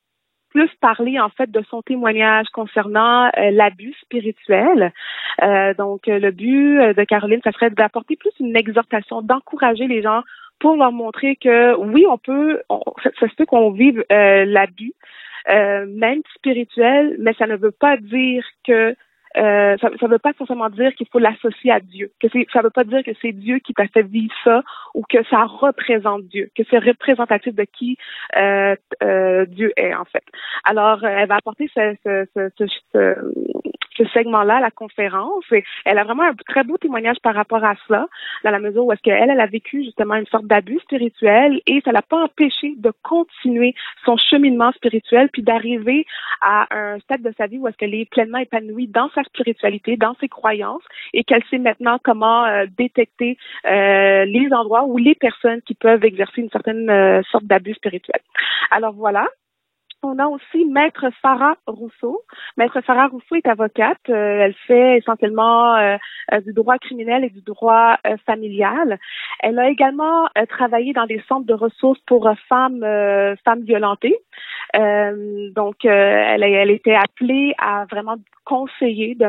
plus 0.54 0.70
parler 0.80 1.20
en 1.20 1.30
fait 1.30 1.50
de 1.50 1.64
son 1.70 1.82
témoignage 1.82 2.48
concernant 2.54 3.26
euh, 3.26 3.50
l'abus 3.52 3.94
spirituel. 4.02 4.94
Euh, 5.42 5.74
donc 5.74 6.08
le 6.08 6.32
but 6.32 6.80
euh, 6.80 6.94
de 6.94 7.04
Caroline, 7.04 7.42
ça 7.44 7.52
serait 7.52 7.72
d'apporter 7.72 8.16
plus 8.16 8.32
une 8.40 8.56
exhortation, 8.56 9.22
d'encourager 9.22 9.88
les 9.88 10.02
gens 10.02 10.22
pour 10.60 10.76
leur 10.76 10.92
montrer 10.92 11.36
que 11.36 11.76
oui, 11.78 12.06
on 12.08 12.18
peut, 12.18 12.62
ça, 13.04 13.28
se 13.28 13.36
peut 13.36 13.46
qu'on 13.46 13.72
vive 13.72 14.06
l'abus, 14.10 14.94
même 15.50 16.22
spirituel, 16.36 17.18
mais 17.20 17.34
ça 17.34 17.48
ne 17.48 17.58
veut 17.58 17.72
pas 17.72 17.98
dire 17.98 18.46
que 18.66 18.96
euh, 19.38 19.78
ça 19.80 19.90
ne 19.90 20.08
veut 20.08 20.20
pas 20.20 20.34
forcément 20.34 20.70
dire 20.70 20.94
qu'il 20.96 21.08
faut 21.12 21.20
l'associer 21.20 21.72
à 21.72 21.80
Dieu. 21.80 22.12
Que 22.20 22.28
ça 22.30 22.60
ne 22.60 22.64
veut 22.64 22.70
pas 22.70 22.84
dire 22.84 23.04
que 23.04 23.12
c'est 23.22 23.32
Dieu 23.32 23.60
qui 23.60 23.74
t'a 23.74 23.88
fait 23.88 24.04
vivre 24.04 24.34
ça 24.44 24.64
ou 24.94 25.04
que 25.08 25.24
ça 25.30 25.46
représente 25.46 26.24
Dieu, 26.24 26.50
que 26.56 26.64
c'est 26.70 26.80
représentatif 26.80 27.56
de 27.56 27.64
qui 27.64 27.98
euh, 28.38 28.76
euh, 29.02 29.46
Dieu 29.46 29.72
est 29.76 29.94
en 29.94 30.06
fait. 30.06 30.24
Alors, 30.64 31.04
elle 31.04 31.28
va 31.28 31.36
apporter 31.36 31.70
ce, 31.74 31.96
ce, 32.04 32.50
ce, 32.58 32.66
ce 32.94 33.16
ce 33.98 34.06
segment-là, 34.06 34.60
la 34.60 34.72
conférence. 34.72 35.46
Et 35.52 35.64
elle 35.86 35.98
a 35.98 36.04
vraiment 36.04 36.24
un 36.24 36.34
très 36.48 36.64
beau 36.64 36.78
témoignage 36.78 37.18
par 37.22 37.36
rapport 37.36 37.64
à 37.64 37.76
ça, 37.88 38.08
dans 38.44 38.52
la 38.52 38.60
mesure 38.60 38.86
où 38.86 38.92
est-ce 38.92 39.02
qu'elle, 39.02 39.30
elle 39.30 39.40
a 39.40 39.46
vécu 39.46 39.84
justement 39.84 40.16
une 40.16 40.26
sorte 40.28 40.46
d'abus 40.46 40.80
spirituel 40.80 41.62
et 41.68 41.82
ça 41.84 41.92
l'a 41.92 42.02
pas 42.02 42.24
empêché 42.24 42.74
de 42.78 42.92
continuer 43.04 43.76
son 44.06 44.18
cheminement 44.18 44.72
spirituel 44.74 45.30
puis 45.32 45.44
d'arriver 45.44 46.06
à 46.42 46.68
un 46.72 47.00
stade 47.00 47.22
de 47.22 47.34
sa 47.38 47.48
vie 47.48 47.58
où 47.58 47.68
est-ce 47.68 47.78
qu'elle 47.78 47.96
est 47.96 48.10
pleinement 48.10 48.40
épanouie 48.40 48.88
dans 48.88 49.10
sa 49.10 49.23
spiritualité, 49.24 49.98
dans 49.98 50.16
ses 50.20 50.28
croyances 50.28 50.84
et 51.14 51.24
qu'elle 51.24 51.44
sait 51.50 51.58
maintenant 51.58 52.00
comment 52.04 52.46
euh, 52.46 52.66
détecter 52.78 53.38
euh, 53.66 54.26
les 54.26 54.50
endroits 54.54 54.86
où 54.86 54.98
les 54.98 55.16
personnes 55.16 55.62
qui 55.62 55.76
peuvent 55.76 56.04
exercer 56.04 56.42
une 56.42 56.50
certaine 56.50 56.90
euh, 56.90 57.22
sorte 57.32 57.46
d'abus 57.46 57.74
spirituel. 57.74 58.22
Alors 58.72 58.94
voilà, 58.94 59.28
on 60.04 60.20
a 60.20 60.28
aussi 60.28 60.66
Maître 60.66 61.06
Farah 61.22 61.56
Rousseau. 61.66 62.22
Maître 62.58 62.82
Farah 62.82 63.08
Rousseau 63.08 63.36
est 63.36 63.48
avocate. 63.48 63.98
Euh, 64.10 64.42
elle 64.42 64.54
fait 64.68 64.98
essentiellement 64.98 65.76
euh, 65.76 65.96
euh, 66.34 66.42
du 66.42 66.54
droit 66.54 66.78
criminel 66.78 67.24
et 67.24 67.30
du 67.30 67.42
droit 67.42 67.98
familial. 68.26 69.00
Elle 69.40 69.60
a 69.60 69.70
également 69.70 70.28
travaillé 70.50 70.94
dans 70.94 71.06
des 71.06 71.24
centres 71.28 71.46
de 71.46 71.54
ressources 71.54 72.00
pour 72.06 72.30
femmes 72.50 72.86
femmes 73.46 73.64
violentées. 73.64 74.18
Donc, 74.74 75.86
elle, 75.86 76.44
elle 76.44 76.72
était 76.72 76.96
appelée 76.96 77.54
à 77.60 77.86
vraiment 77.86 78.16
conseiller, 78.46 79.16
de 79.16 79.28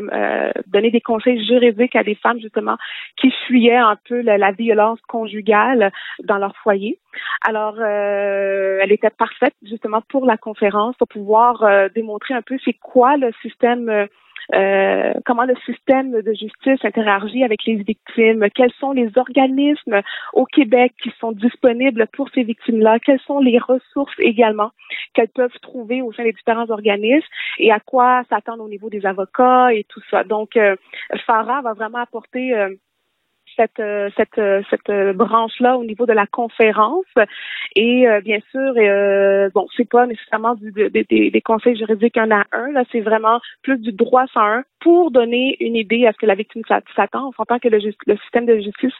donner 0.69 0.91
des 0.91 1.01
conseils 1.01 1.45
juridiques 1.47 1.95
à 1.95 2.03
des 2.03 2.17
femmes 2.17 2.41
justement 2.41 2.77
qui 3.17 3.31
fuyaient 3.47 3.77
un 3.77 3.97
peu 4.09 4.23
la 4.23 4.51
violence 4.53 5.01
conjugale 5.03 5.93
dans 6.25 6.39
leur 6.39 6.57
foyer. 6.57 6.99
Alors, 7.47 7.81
elle 7.81 8.91
était 8.91 9.11
parfaite 9.11 9.55
justement 9.63 10.01
pour 10.09 10.27
la 10.27 10.37
conférence 10.37 10.97
pour 10.97 11.09
pouvoir 11.09 11.63
euh, 11.63 11.89
démontrer 11.95 12.35
un 12.35 12.43
peu 12.43 12.57
c'est 12.65 12.75
quoi 12.75 13.17
le 13.17 13.31
système 13.43 14.09
euh, 14.53 14.75
euh, 15.05 15.13
comment 15.25 15.45
le 15.45 15.55
système 15.67 16.21
de 16.23 16.33
justice 16.33 16.85
interagit 16.85 17.45
avec 17.45 17.65
les 17.65 17.77
victimes, 17.77 18.47
quels 18.55 18.73
sont 18.79 18.93
les 18.93 19.11
organismes 19.17 20.03
au 20.33 20.45
Québec 20.45 20.93
qui 21.03 21.13
sont 21.21 21.33
disponibles 21.33 22.07
pour 22.13 22.29
ces 22.35 22.43
victimes-là, 22.43 22.99
quelles 22.99 23.21
sont 23.21 23.41
les 23.41 23.59
ressources 23.59 24.15
également 24.19 24.71
qu'elles 25.15 25.29
peuvent 25.29 25.59
trouver 25.63 26.03
au 26.03 26.13
sein 26.13 26.25
des 26.25 26.33
différents 26.33 26.71
organismes? 26.71 27.27
Et 27.59 27.73
à 27.73 27.81
quoi 27.81 28.23
s'attendre 28.31 28.65
au 28.65 28.69
niveau 28.69 28.91
des 28.91 29.07
avocats 29.07 29.73
et 29.73 29.85
tout 29.85 30.01
ça? 30.11 30.25
Donc, 30.25 30.59
Farah 31.27 31.63
va 31.63 31.73
vraiment 31.73 31.99
apporter 31.99 32.55
euh, 32.55 32.71
cette 33.57 33.81
euh, 33.81 34.11
cette 34.19 34.89
euh, 34.89 35.13
branche 35.13 35.59
là 35.61 35.77
au 35.77 35.85
niveau 35.85 36.07
de 36.07 36.13
la 36.13 36.27
conférence 36.27 37.05
et 37.77 38.07
bien 38.25 38.39
sûr 38.51 38.75
bon 39.55 39.67
c'est 39.77 39.89
pas 39.89 40.07
nécessairement 40.07 40.55
du, 40.55 40.73
des 40.73 41.43
conseils 41.45 41.77
juridiques 41.77 42.17
un 42.17 42.31
à 42.31 42.45
un 42.53 42.71
là 42.73 42.85
c'est 42.93 43.01
vraiment 43.01 43.41
plus 43.63 43.79
du 43.79 43.93
droit 43.93 44.27
sans 44.33 44.41
un 44.41 44.65
pour 44.81 45.11
donner 45.11 45.57
une 45.61 45.77
idée 45.77 46.07
à 46.07 46.13
ce 46.13 46.19
que 46.19 46.27
la 46.27 46.35
victime 46.35 46.63
s'attend 46.69 47.29
on 47.29 47.33
s'entend 47.33 47.59
que 47.59 47.69
le, 47.69 47.79
le 48.07 48.17
système 48.19 48.47
de 48.47 48.57
justice 48.61 48.95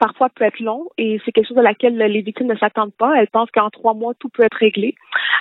parfois 0.00 0.30
peut 0.30 0.44
être 0.44 0.58
long 0.58 0.88
et 0.98 1.20
c'est 1.24 1.30
quelque 1.30 1.46
chose 1.46 1.58
à 1.58 1.62
laquelle 1.62 1.96
les 1.96 2.22
victimes 2.22 2.48
ne 2.48 2.56
s'attendent 2.56 2.94
pas. 2.98 3.14
Elles 3.16 3.28
pensent 3.28 3.50
qu'en 3.52 3.68
trois 3.70 3.94
mois, 3.94 4.14
tout 4.18 4.30
peut 4.30 4.42
être 4.42 4.56
réglé. 4.56 4.94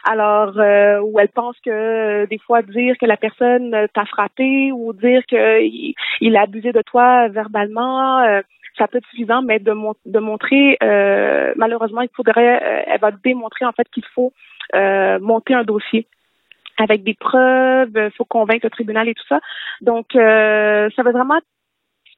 Alors, 0.04 0.60
euh, 0.60 1.00
ou 1.00 1.20
elles 1.20 1.30
pensent 1.30 1.60
que 1.66 1.70
euh, 1.72 2.26
des 2.28 2.38
fois, 2.38 2.62
dire 2.62 2.96
que 3.00 3.06
la 3.06 3.18
personne 3.18 3.88
t'a 3.94 4.06
frappé 4.06 4.72
ou 4.72 4.94
dire 4.94 5.26
qu'il 5.26 5.94
il 6.22 6.38
a 6.38 6.42
abusé 6.42 6.72
de 6.72 6.82
toi 6.82 7.30
verbalement, 7.30 8.09
euh, 8.18 8.42
ça 8.78 8.88
peut 8.88 8.98
être 8.98 9.08
suffisant, 9.10 9.42
mais 9.42 9.60
de, 9.60 9.74
de 10.06 10.20
montrer, 10.20 10.78
malheureusement, 11.56 12.02
il 12.02 12.10
faudrait, 12.16 12.86
elle 12.88 13.00
va 13.00 13.12
démontrer 13.12 13.66
en 13.66 13.72
fait 13.72 13.88
qu'il 13.90 14.06
faut 14.16 14.34
monter 14.74 15.54
un 15.54 15.64
dossier 15.64 16.08
avec 16.78 17.04
des 17.04 17.14
preuves, 17.14 17.92
il 17.94 18.12
faut 18.16 18.24
convaincre 18.24 18.66
le 18.66 18.70
tribunal 18.70 19.10
et 19.10 19.16
tout 19.16 19.28
ça. 19.28 19.42
Donc, 19.82 20.08
ça 20.14 21.04
va 21.04 21.12
vraiment 21.12 21.40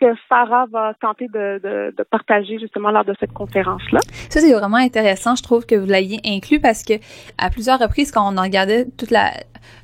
que 0.02 0.16
Farah 0.28 0.66
va 0.72 0.94
tenter 1.00 1.28
de, 1.28 1.60
de, 1.64 1.94
de, 1.96 2.04
partager 2.04 2.58
justement 2.60 2.90
lors 2.90 3.06
de 3.06 3.14
cette 3.20 3.34
conférence-là. 3.34 4.00
Ça, 4.30 4.40
c'est 4.40 4.52
vraiment 4.52 4.78
intéressant. 4.78 5.36
Je 5.36 5.44
trouve 5.44 5.66
que 5.66 5.76
vous 5.76 5.86
l'ayez 5.86 6.20
inclus 6.26 6.60
parce 6.60 6.84
que 6.84 6.94
à 7.38 7.52
plusieurs 7.52 7.80
reprises, 7.80 8.12
quand 8.12 8.36
on 8.36 8.42
regardait 8.42 8.86
toute 8.98 9.12
la 9.12 9.32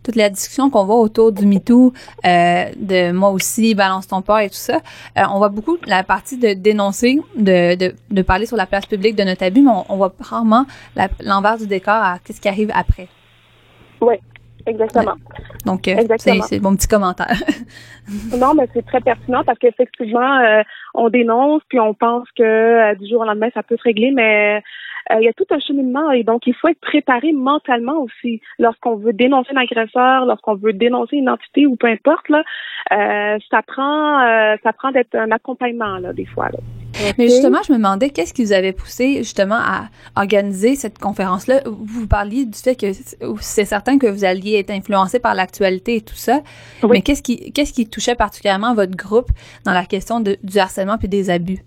toute 0.04 0.16
la 0.16 0.30
discussion 0.30 0.72
qu'on 0.72 0.86
voit 0.86 0.98
autour 0.98 1.32
du 1.32 1.46
MeToo, 1.46 1.94
euh, 2.26 2.66
de 2.76 3.12
moi 3.12 3.30
aussi, 3.30 3.76
balance 3.76 4.08
ton 4.08 4.24
port 4.24 4.40
et 4.40 4.50
tout 4.50 4.56
ça, 4.56 4.78
euh, 5.18 5.22
on 5.32 5.38
voit 5.38 5.50
beaucoup 5.50 5.78
la 5.86 6.04
partie 6.04 6.38
de 6.38 6.54
dénoncer, 6.54 7.20
de, 7.36 7.76
de, 7.76 7.94
de, 8.10 8.22
parler 8.24 8.48
sur 8.48 8.58
la 8.58 8.66
place 8.66 8.88
publique 8.88 9.16
de 9.16 9.24
notre 9.24 9.44
abus, 9.44 9.62
mais 9.62 9.72
on, 9.90 9.98
voit 9.98 10.14
rarement 10.20 10.66
l'envers 11.20 11.58
du 11.58 11.68
décor 11.68 11.94
à 11.94 12.18
ce 12.28 12.42
qui 12.42 12.48
arrive 12.48 12.72
après. 12.74 13.08
Oui, 14.02 14.16
Exactement. 14.68 15.16
Donc, 15.66 15.88
euh, 15.88 15.96
c'est 16.18 16.60
mon 16.60 16.76
petit 16.76 16.88
commentaire. 16.88 17.42
non, 18.38 18.54
mais 18.54 18.68
c'est 18.74 18.86
très 18.86 19.00
pertinent 19.00 19.44
parce 19.46 19.58
qu'effectivement, 19.60 20.40
euh, 20.40 20.62
on 20.94 21.10
dénonce 21.10 21.62
puis 21.70 21.80
on 21.80 21.94
pense 21.94 22.28
que 22.38 22.44
euh, 22.44 22.96
du 22.96 23.08
jour 23.10 23.22
au 23.22 23.26
lendemain, 23.26 23.50
ça 23.54 23.64
peut 23.64 23.78
se 23.78 23.84
régler, 23.84 24.12
mais 24.12 24.62
il 25.10 25.24
y 25.24 25.30
a 25.30 25.34
tout 25.34 25.46
un 25.52 25.60
cheminement 25.60 26.12
et 26.12 26.26
donc 26.26 26.48
il 26.48 26.54
faut 26.54 26.68
être 26.68 26.82
préparé 26.82 27.32
mentalement 27.32 27.98
aussi 28.02 28.42
lorsqu'on 28.60 28.98
veut 28.98 29.14
dénoncer 29.14 29.52
un 29.56 29.62
agresseur, 29.62 30.26
lorsqu'on 30.26 30.56
veut 30.56 30.74
dénoncer 30.74 31.16
une 31.16 31.30
entité 31.30 31.66
ou 31.66 31.78
peu 31.78 31.88
importe 31.88 32.28
là, 32.28 32.44
ça 33.50 33.62
prend 33.66 34.20
ça 34.62 34.74
prend 34.74 34.92
d'être 34.92 35.16
un 35.16 35.32
accompagnement 35.32 35.98
là 36.00 36.12
des 36.12 36.26
fois 36.26 36.50
là. 36.50 36.60
Mais 37.18 37.28
justement, 37.28 37.60
je 37.66 37.72
me 37.72 37.78
demandais 37.78 38.10
qu'est-ce 38.10 38.34
qui 38.34 38.44
vous 38.44 38.54
avait 38.54 38.74
poussé 38.74 39.18
justement 39.18 39.60
à 39.60 39.86
organiser 40.16 40.76
cette 40.76 41.00
conférence-là? 41.00 41.62
Vous 41.66 42.08
parliez 42.08 42.46
du 42.46 42.58
fait 42.58 42.76
que 42.76 42.88
c'est 43.40 43.66
certain 43.66 43.98
que 43.98 44.08
vous 44.08 44.26
alliez 44.26 44.58
être 44.60 44.72
influencé 44.72 45.20
par 45.20 45.34
l'actualité 45.36 45.98
et 45.98 46.02
tout 46.02 46.16
ça. 46.16 46.42
Mais 46.90 47.02
qu'est-ce 47.02 47.24
qui, 47.24 47.52
qu'est-ce 47.52 47.74
qui 47.74 47.90
touchait 47.90 48.16
particulièrement 48.16 48.74
votre 48.74 48.96
groupe 48.96 49.30
dans 49.66 49.74
la 49.74 49.86
question 49.86 50.20
de, 50.20 50.38
du 50.44 50.58
harcèlement 50.58 50.98
puis 50.98 51.08
des 51.08 51.30
abus? 51.30 51.60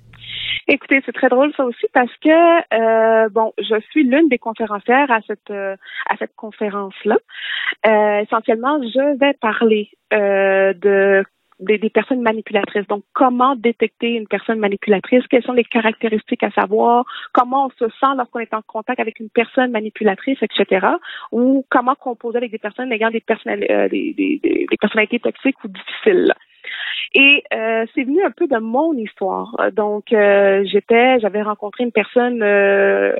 Écoutez, 0.69 1.03
c'est 1.05 1.13
très 1.13 1.29
drôle 1.29 1.53
ça 1.57 1.65
aussi 1.65 1.87
parce 1.93 2.15
que 2.23 2.29
euh, 2.75 3.29
bon, 3.31 3.53
je 3.59 3.81
suis 3.91 4.05
l'une 4.05 4.29
des 4.29 4.39
conférencières 4.39 5.11
à 5.11 5.21
cette 5.27 5.51
euh, 5.51 5.75
à 6.09 6.17
cette 6.17 6.35
conférence 6.37 6.95
là. 7.05 7.19
Euh, 7.89 8.21
essentiellement, 8.21 8.81
je 8.83 9.19
vais 9.19 9.33
parler 9.41 9.91
de 10.13 11.25
des, 11.61 11.79
des, 11.79 11.91
personnes 11.91 12.23
manipulatrices. 12.23 12.87
Donc, 12.89 13.05
comment 13.13 13.57
détecter 13.57 14.11
une 14.11 14.27
personne 14.27 14.59
manipulatrice? 14.59 15.27
Quelles 15.29 15.43
sont 15.43 15.53
les 15.53 15.65
caractéristiques 15.65 16.43
à 16.43 16.51
savoir? 16.51 17.05
Comment 17.33 17.67
on 17.67 17.71
se 17.71 17.89
sent 17.89 18.15
lorsqu'on 18.17 18.41
est 18.41 18.55
en 18.55 18.63
contact 18.63 19.01
avec 19.01 19.21
une 19.21 19.31
personne 19.31 19.71
manipulatrice, 19.71 20.39
etc. 20.43 20.87
Ou 21.33 21.65
comment 21.71 21.95
composer 21.95 22.39
avec 22.39 22.51
des 22.51 22.59
personnes 22.59 22.93
ayant 22.93 23.11
des, 23.11 23.23
euh, 23.47 23.89
des, 23.89 24.15
des, 24.15 24.41
des, 24.43 24.77
personnalités 24.81 25.21
toxiques 25.21 25.63
ou 25.65 25.69
difficiles? 25.69 26.35
Et 27.15 27.43
euh, 27.53 27.87
c'est 27.95 28.05
venu 28.05 28.23
un 28.25 28.31
peu 28.31 28.47
de 28.47 28.59
mon 28.59 28.93
histoire. 28.95 29.57
Donc, 29.73 30.13
euh, 30.13 30.65
j'étais, 30.65 31.19
j'avais 31.21 31.43
rencontré 31.43 31.85
une 31.85 31.93
personne 31.93 32.43
euh, 32.43 33.15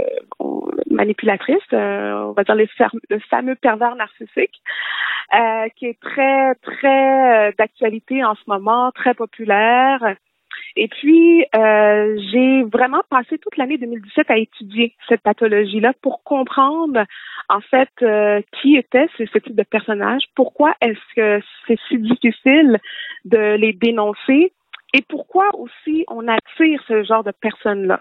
manipulatrice, 0.91 1.57
euh, 1.73 2.25
on 2.29 2.33
va 2.33 2.45
dire 2.45 2.55
le 2.55 3.19
fameux 3.31 3.57
pervers 3.57 3.97
narcissique, 3.97 4.63
euh, 5.35 5.69
qui 5.77 5.87
est 5.87 6.01
très, 6.01 6.55
très 6.57 7.53
d'actualité 7.59 8.25
en 8.25 8.35
ce 8.35 8.43
moment, 8.47 8.93
très 8.93 9.15
populaire. 9.15 10.15
Et 10.77 10.89
puis, 10.89 11.45
euh, 11.55 12.19
j'ai 12.31 12.63
vraiment 12.65 13.03
passé 13.09 13.39
toute 13.39 13.57
l'année 13.57 13.79
2017 13.79 14.31
à 14.31 14.39
étudier 14.39 14.95
cette 15.09 15.23
pathologie-là 15.23 15.93
pour 16.03 16.23
comprendre, 16.23 17.05
en 17.49 17.61
fait, 17.61 17.91
euh, 18.03 18.41
qui 18.61 18.77
était 18.77 19.09
ce, 19.19 19.27
ce, 19.27 19.39
type 19.39 19.57
de 19.57 19.63
personnage, 19.63 20.23
pourquoi 20.35 20.75
est-ce 20.81 21.15
que 21.17 21.45
c'est 21.67 21.79
si 21.89 21.99
difficile 21.99 22.79
de 23.25 23.57
les 23.57 23.73
dénoncer 23.73 24.53
et 24.93 25.03
pourquoi 25.09 25.47
aussi 25.55 26.05
on 26.09 26.27
attire 26.29 26.83
ce 26.89 27.03
genre 27.05 27.25
de 27.25 27.33
personnes-là. 27.33 28.01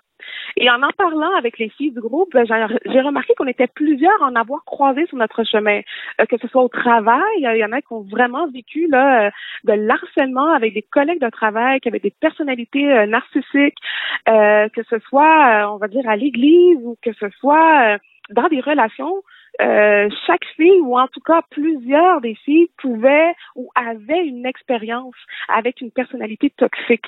Et 0.57 0.69
en 0.69 0.81
en 0.83 0.91
parlant 0.97 1.33
avec 1.35 1.57
les 1.57 1.69
filles 1.69 1.91
du 1.91 2.01
groupe, 2.01 2.33
ben, 2.33 2.45
j'ai 2.85 3.01
remarqué 3.01 3.33
qu'on 3.35 3.47
était 3.47 3.67
plusieurs 3.67 4.21
à 4.21 4.27
en 4.27 4.35
avoir 4.35 4.63
croisé 4.65 5.05
sur 5.07 5.17
notre 5.17 5.43
chemin, 5.43 5.81
euh, 6.19 6.25
que 6.25 6.37
ce 6.41 6.47
soit 6.47 6.63
au 6.63 6.67
travail, 6.67 7.21
il 7.37 7.57
y 7.57 7.65
en 7.65 7.71
a 7.71 7.81
qui 7.81 7.93
ont 7.93 8.01
vraiment 8.01 8.47
vécu 8.49 8.89
euh, 8.93 9.29
de 9.63 9.73
l'harcèlement 9.73 10.51
avec 10.53 10.73
des 10.73 10.81
collègues 10.81 11.21
de 11.21 11.29
travail, 11.29 11.79
qui 11.79 11.89
avaient 11.89 11.99
des 11.99 12.13
personnalités 12.19 12.91
euh, 12.91 13.05
narcissiques, 13.05 13.77
que 14.25 14.83
ce 14.89 14.99
soit, 15.07 15.71
on 15.73 15.77
va 15.77 15.87
dire, 15.87 16.07
à 16.07 16.15
l'église 16.15 16.77
ou 16.83 16.97
que 17.01 17.11
ce 17.13 17.29
soit 17.39 17.97
dans 18.29 18.47
des 18.47 18.59
relations 18.59 19.23
euh, 19.61 20.09
chaque 20.25 20.45
fille, 20.55 20.79
ou 20.81 20.97
en 20.97 21.07
tout 21.07 21.19
cas 21.19 21.41
plusieurs 21.49 22.21
des 22.21 22.35
filles, 22.35 22.69
pouvaient 22.77 23.33
ou 23.55 23.69
avaient 23.75 24.25
une 24.25 24.45
expérience 24.45 25.15
avec 25.49 25.81
une 25.81 25.91
personnalité 25.91 26.49
toxique. 26.51 27.05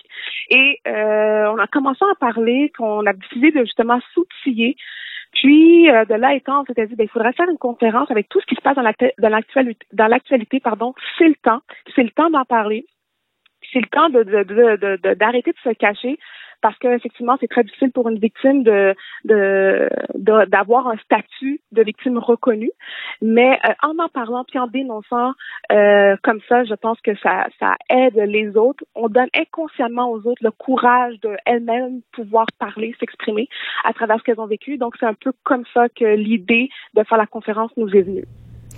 Et 0.49 0.79
euh, 0.87 1.51
on 1.51 1.57
a 1.57 1.67
commencé 1.67 2.03
à 2.11 2.15
parler, 2.15 2.71
qu'on 2.77 3.05
a 3.05 3.13
décidé 3.13 3.51
de 3.51 3.61
justement 3.61 3.99
s'outiller. 4.13 4.75
Puis 5.33 5.89
euh, 5.89 6.03
de 6.05 6.15
là 6.15 6.33
étant, 6.33 6.61
on 6.61 6.65
s'était 6.65 6.87
dit, 6.87 6.95
ben, 6.95 7.05
il 7.05 7.09
faudrait 7.09 7.33
faire 7.33 7.49
une 7.49 7.57
conférence 7.57 8.11
avec 8.11 8.27
tout 8.27 8.41
ce 8.41 8.45
qui 8.45 8.55
se 8.55 8.61
passe 8.61 8.75
dans 8.75 8.81
l'actualité, 9.29 9.85
dans 9.93 10.07
l'actualité, 10.07 10.59
pardon. 10.59 10.93
C'est 11.17 11.29
le 11.29 11.35
temps, 11.35 11.61
c'est 11.95 12.03
le 12.03 12.11
temps 12.11 12.29
d'en 12.29 12.43
parler. 12.43 12.85
C'est 13.71 13.79
le 13.79 13.87
temps 13.87 14.09
de, 14.09 14.23
d'arrêter 15.13 15.51
de, 15.51 15.57
de, 15.57 15.69
de 15.69 15.71
se 15.71 15.77
cacher 15.77 16.19
parce 16.61 16.77
qu'effectivement, 16.77 17.37
c'est 17.39 17.47
très 17.47 17.63
difficile 17.63 17.91
pour 17.91 18.09
une 18.09 18.19
victime 18.19 18.63
de 18.63 18.95
d'avoir 19.25 20.87
un 20.87 20.97
statut 20.97 21.61
de 21.71 21.83
victime 21.83 22.17
reconnue. 22.17 22.71
Mais 23.21 23.59
euh, 23.65 23.73
en 23.83 23.97
en 23.99 24.09
parlant 24.09 24.43
puis 24.43 24.59
en 24.59 24.67
dénonçant 24.67 25.33
euh, 25.71 26.15
comme 26.23 26.39
ça, 26.47 26.63
je 26.63 26.73
pense 26.73 26.99
que 27.01 27.15
ça 27.17 27.47
ça 27.59 27.75
aide 27.89 28.17
les 28.17 28.55
autres. 28.57 28.83
On 28.95 29.09
donne 29.09 29.29
inconsciemment 29.35 30.11
aux 30.11 30.27
autres 30.27 30.43
le 30.43 30.51
courage 30.51 31.19
de 31.21 31.35
elles-mêmes 31.45 32.01
pouvoir 32.11 32.45
parler, 32.59 32.95
s'exprimer 32.99 33.47
à 33.83 33.93
travers 33.93 34.19
ce 34.19 34.23
qu'elles 34.23 34.39
ont 34.39 34.47
vécu. 34.47 34.77
Donc 34.77 34.95
c'est 34.99 35.05
un 35.05 35.13
peu 35.13 35.33
comme 35.43 35.63
ça 35.73 35.89
que 35.89 36.05
l'idée 36.15 36.69
de 36.93 37.03
faire 37.03 37.17
la 37.17 37.27
conférence 37.27 37.71
nous 37.77 37.89
est 37.95 38.01
venue. 38.01 38.25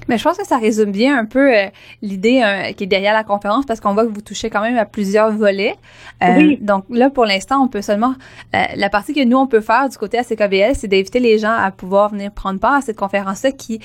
Mais 0.08 0.18
je 0.18 0.24
pense 0.24 0.38
que 0.38 0.46
ça 0.46 0.58
résume 0.58 0.92
bien 0.92 1.18
un 1.18 1.26
peu 1.26 1.56
euh, 1.56 1.66
l'idée 2.02 2.42
euh, 2.44 2.72
qui 2.74 2.84
est 2.84 2.88
derrière 2.88 3.14
la 3.14 3.24
conférence 3.24 3.66
parce 3.66 3.80
qu'on 3.80 3.94
voit 3.94 4.06
que 4.06 4.12
vous 4.12 4.22
touchez 4.22 4.50
quand 4.50 4.62
même 4.62 4.78
à 4.78 4.86
plusieurs 4.86 5.32
volets. 5.32 5.76
Euh, 6.24 6.36
oui. 6.38 6.58
Donc 6.62 6.86
là, 6.90 7.10
pour 7.10 7.26
l'instant, 7.26 7.64
on 7.64 7.68
peut 7.68 7.82
seulement... 7.82 8.14
la 8.54 8.90
partie 8.90 9.14
que 9.14 9.24
nous, 9.24 9.38
on 9.38 9.48
peut 9.48 9.62
faire 9.62 9.90
du 9.90 9.98
côté 9.98 10.18
ACKBL, 10.18 10.76
c'est 10.76 10.88
d'inviter 10.88 11.20
les 11.20 11.38
gens 11.38 11.54
à 11.54 11.72
pouvoir 11.72 12.10
venir 12.10 12.32
prendre 12.32 12.60
part 12.60 12.76
à 12.76 12.82
cette 12.82 12.98
conférence-là 12.98 13.52
qui, 13.52 13.80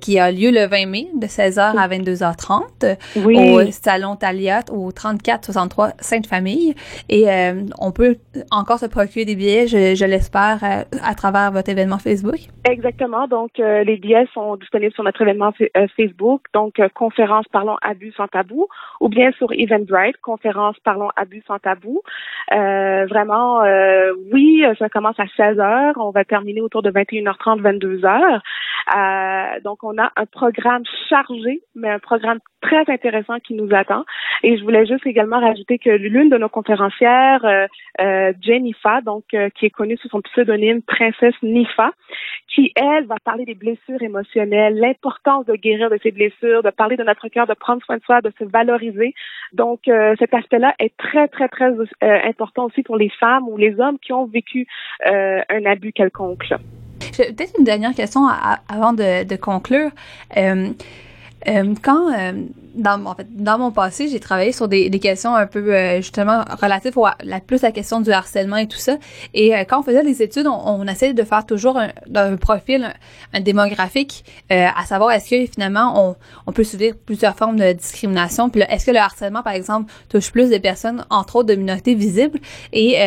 qui 0.00 0.18
a 0.18 0.30
lieu 0.30 0.50
le 0.50 0.66
20 0.66 0.86
mai 0.86 1.08
de 1.14 1.26
16h 1.26 1.76
à 1.76 1.88
22h30 1.88 2.96
oui. 3.24 3.36
au 3.38 3.70
Salon 3.70 4.16
Taliat 4.16 4.64
au 4.70 4.92
3463 4.92 5.92
Sainte-Famille. 5.98 6.74
Et 7.08 7.26
on 7.78 7.92
peut 7.92 8.16
encore 8.50 8.78
se 8.78 8.86
procurer 8.86 9.24
des 9.24 9.36
billets, 9.36 9.66
je, 9.66 9.94
je 9.94 10.04
l'espère, 10.04 10.58
à 11.02 11.14
travers 11.14 11.52
votre 11.52 11.70
événement 11.70 11.98
Facebook. 11.98 12.38
Exactement. 12.68 13.26
Donc, 13.28 13.52
les 13.58 13.96
billets 13.96 14.26
sont 14.34 14.56
disponibles 14.56 14.92
sur 14.92 15.04
notre 15.04 15.22
événement 15.22 15.49
euh, 15.76 15.86
Facebook, 15.96 16.42
donc 16.52 16.78
euh, 16.78 16.88
conférence 16.92 17.46
Parlons 17.48 17.76
Abus 17.82 18.12
sans 18.12 18.28
tabou, 18.28 18.68
ou 19.00 19.08
bien 19.08 19.32
sur 19.32 19.52
Eventbrite, 19.52 20.16
conférence 20.22 20.78
Parlons 20.80 21.10
Abus 21.16 21.42
sans 21.46 21.58
tabou. 21.58 22.02
Euh, 22.52 23.06
vraiment, 23.06 23.60
oui, 24.32 24.64
ça 24.78 24.88
commence 24.88 25.18
à 25.18 25.26
16 25.36 25.58
heures, 25.58 25.94
on 25.96 26.10
va 26.10 26.24
terminer 26.24 26.60
autour 26.60 26.82
de 26.82 26.90
21h30, 26.90 27.60
22h. 27.60 28.40
Euh, 28.96 29.60
donc, 29.60 29.84
on 29.84 29.96
a 29.98 30.10
un 30.16 30.26
programme 30.26 30.82
chargé, 31.08 31.60
mais 31.74 31.90
un 31.90 31.98
programme 31.98 32.38
très 32.60 32.90
intéressant 32.90 33.38
qui 33.38 33.54
nous 33.54 33.68
attend. 33.74 34.04
Et 34.42 34.56
je 34.56 34.62
voulais 34.62 34.86
juste 34.86 35.06
également 35.06 35.40
rajouter 35.40 35.78
que 35.78 35.90
l'une 35.90 36.28
de 36.28 36.36
nos 36.36 36.48
conférencières, 36.48 37.44
euh, 37.44 37.66
euh, 38.00 38.32
Jennifer, 38.40 39.02
donc 39.02 39.24
qui 39.54 39.66
est 39.66 39.70
connue 39.70 39.96
sous 39.96 40.08
son 40.08 40.20
pseudonyme 40.20 40.82
Princesse 40.82 41.34
Nifa, 41.42 41.92
qui 42.48 42.72
elle 42.74 43.06
va 43.06 43.16
parler 43.24 43.44
des 43.44 43.54
blessures 43.54 44.02
émotionnelles, 44.02 44.76
l'importance 44.76 45.46
de 45.46 45.54
guérir 45.54 45.88
de 45.90 45.98
ces 46.02 46.10
blessures, 46.10 46.62
de 46.62 46.70
parler 46.70 46.96
de 46.96 47.04
notre 47.04 47.28
cœur, 47.28 47.46
de 47.46 47.54
prendre 47.54 47.82
soin 47.84 47.96
de 47.96 48.02
soi, 48.02 48.20
de 48.20 48.32
se 48.38 48.44
valoriser. 48.44 49.14
Donc 49.52 49.80
cet 50.18 50.34
aspect-là 50.34 50.74
est 50.78 50.96
très 50.96 51.28
très 51.28 51.48
très 51.48 51.72
important 52.02 52.66
aussi 52.66 52.82
pour 52.82 52.96
les 52.96 53.10
femmes 53.10 53.48
ou 53.48 53.56
les 53.56 53.78
hommes 53.80 53.98
qui 53.98 54.12
ont 54.12 54.26
vécu 54.26 54.66
un 55.04 55.64
abus 55.64 55.92
quelconque. 55.92 56.52
Peut-être 57.28 57.52
une 57.58 57.64
dernière 57.64 57.94
question 57.94 58.28
avant 58.68 58.92
de, 58.92 59.36
conclure. 59.36 59.90
Euh, 60.36 60.70
euh, 61.48 61.74
quand 61.82 62.12
euh, 62.12 62.32
dans, 62.74 63.04
en 63.06 63.14
fait, 63.14 63.26
dans 63.30 63.58
mon 63.58 63.70
passé, 63.70 64.08
j'ai 64.08 64.20
travaillé 64.20 64.52
sur 64.52 64.68
des, 64.68 64.90
des, 64.90 64.98
questions 64.98 65.34
un 65.34 65.46
peu 65.46 65.74
euh, 65.74 65.96
justement 65.96 66.44
relatives 66.60 66.96
à 66.98 67.16
la 67.24 67.40
plus 67.40 67.62
la 67.62 67.72
question 67.72 68.00
du 68.00 68.10
harcèlement 68.10 68.56
et 68.56 68.68
tout 68.68 68.78
ça. 68.78 68.96
Et 69.34 69.54
euh, 69.54 69.64
quand 69.68 69.80
on 69.80 69.82
faisait 69.82 70.02
les 70.02 70.22
études, 70.22 70.46
on, 70.46 70.60
on 70.64 70.86
essayait 70.86 71.14
de 71.14 71.22
faire 71.22 71.44
toujours 71.44 71.78
un, 71.78 71.90
un 72.14 72.36
profil, 72.36 72.94
un, 73.32 73.40
démographique, 73.40 74.24
euh, 74.52 74.66
à 74.74 74.84
savoir 74.86 75.12
est-ce 75.12 75.30
que 75.30 75.50
finalement 75.50 76.10
on, 76.10 76.16
on 76.46 76.52
peut 76.52 76.64
subir 76.64 76.94
plusieurs 77.04 77.36
formes 77.36 77.58
de 77.58 77.72
discrimination. 77.72 78.50
Puis 78.50 78.62
est-ce 78.62 78.86
que 78.86 78.90
le 78.90 78.98
harcèlement, 78.98 79.42
par 79.42 79.54
exemple, 79.54 79.92
touche 80.08 80.30
plus 80.30 80.48
des 80.48 80.60
personnes, 80.60 81.04
entre 81.10 81.36
autres 81.36 81.48
de 81.48 81.54
minorités 81.54 81.94
visibles, 81.94 82.38
et 82.72 82.98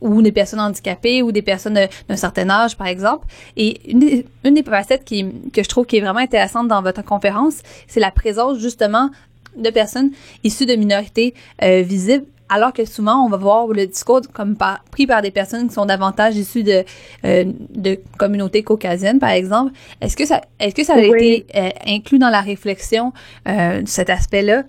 ou 0.00 0.22
des 0.22 0.32
personnes 0.32 0.60
handicapées 0.60 1.22
ou 1.22 1.32
des 1.32 1.42
personnes 1.42 1.78
d'un 2.08 2.16
certain 2.16 2.48
âge, 2.48 2.76
par 2.76 2.86
exemple. 2.86 3.26
Et 3.56 3.90
une 3.90 3.98
des, 3.98 4.26
une 4.44 4.54
des 4.54 4.62
facettes 4.62 5.04
qui, 5.04 5.26
que 5.52 5.62
je 5.62 5.68
trouve 5.68 5.86
qui 5.86 5.96
est 5.96 6.00
vraiment 6.00 6.20
intéressante 6.20 6.68
dans 6.68 6.82
votre 6.82 7.00
conférence, 7.06 7.62
c'est 7.86 8.00
la 8.00 8.10
présence 8.10 8.58
justement 8.58 9.10
de 9.56 9.70
personnes 9.70 10.10
issues 10.44 10.66
de 10.66 10.74
minorités 10.74 11.34
euh, 11.62 11.82
visibles 11.82 12.26
alors 12.48 12.72
que 12.72 12.84
souvent 12.84 13.24
on 13.24 13.28
va 13.28 13.38
voir 13.38 13.66
le 13.68 13.86
discours 13.86 14.20
comme 14.32 14.56
pris 14.92 15.06
par 15.06 15.20
des 15.20 15.32
personnes 15.32 15.66
qui 15.66 15.74
sont 15.74 15.86
davantage 15.86 16.36
issues 16.36 16.62
de 16.62 16.84
euh, 17.24 17.44
de 17.70 17.98
communautés 18.18 18.62
caucasiennes 18.62 19.18
par 19.18 19.30
exemple. 19.30 19.72
Est-ce 20.00 20.16
que 20.16 20.26
ça 20.26 20.42
est-ce 20.60 20.74
que 20.74 20.84
ça 20.84 20.94
a 20.94 21.00
été 21.00 21.46
euh, 21.56 21.70
inclus 21.86 22.18
dans 22.20 22.30
la 22.30 22.42
réflexion 22.42 23.12
de 23.46 23.82
cet 23.86 24.10
aspect-là? 24.10 24.62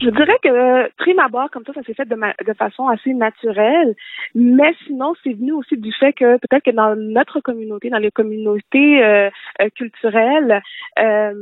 Je 0.00 0.08
dirais 0.10 0.38
que 0.42 0.90
prime 0.96 1.18
abord, 1.18 1.50
comme 1.50 1.64
ça, 1.64 1.72
ça 1.74 1.82
s'est 1.82 1.94
fait 1.94 2.08
de, 2.08 2.16
de 2.16 2.52
façon 2.54 2.88
assez 2.88 3.12
naturelle, 3.12 3.94
mais 4.34 4.74
sinon, 4.86 5.14
c'est 5.22 5.34
venu 5.34 5.52
aussi 5.52 5.76
du 5.76 5.92
fait 5.92 6.12
que 6.12 6.38
peut-être 6.38 6.64
que 6.64 6.70
dans 6.70 6.96
notre 6.96 7.40
communauté, 7.40 7.90
dans 7.90 7.98
les 7.98 8.10
communautés 8.10 9.04
euh, 9.04 9.30
euh, 9.60 9.68
culturelles, 9.74 10.62
euh, 10.98 11.34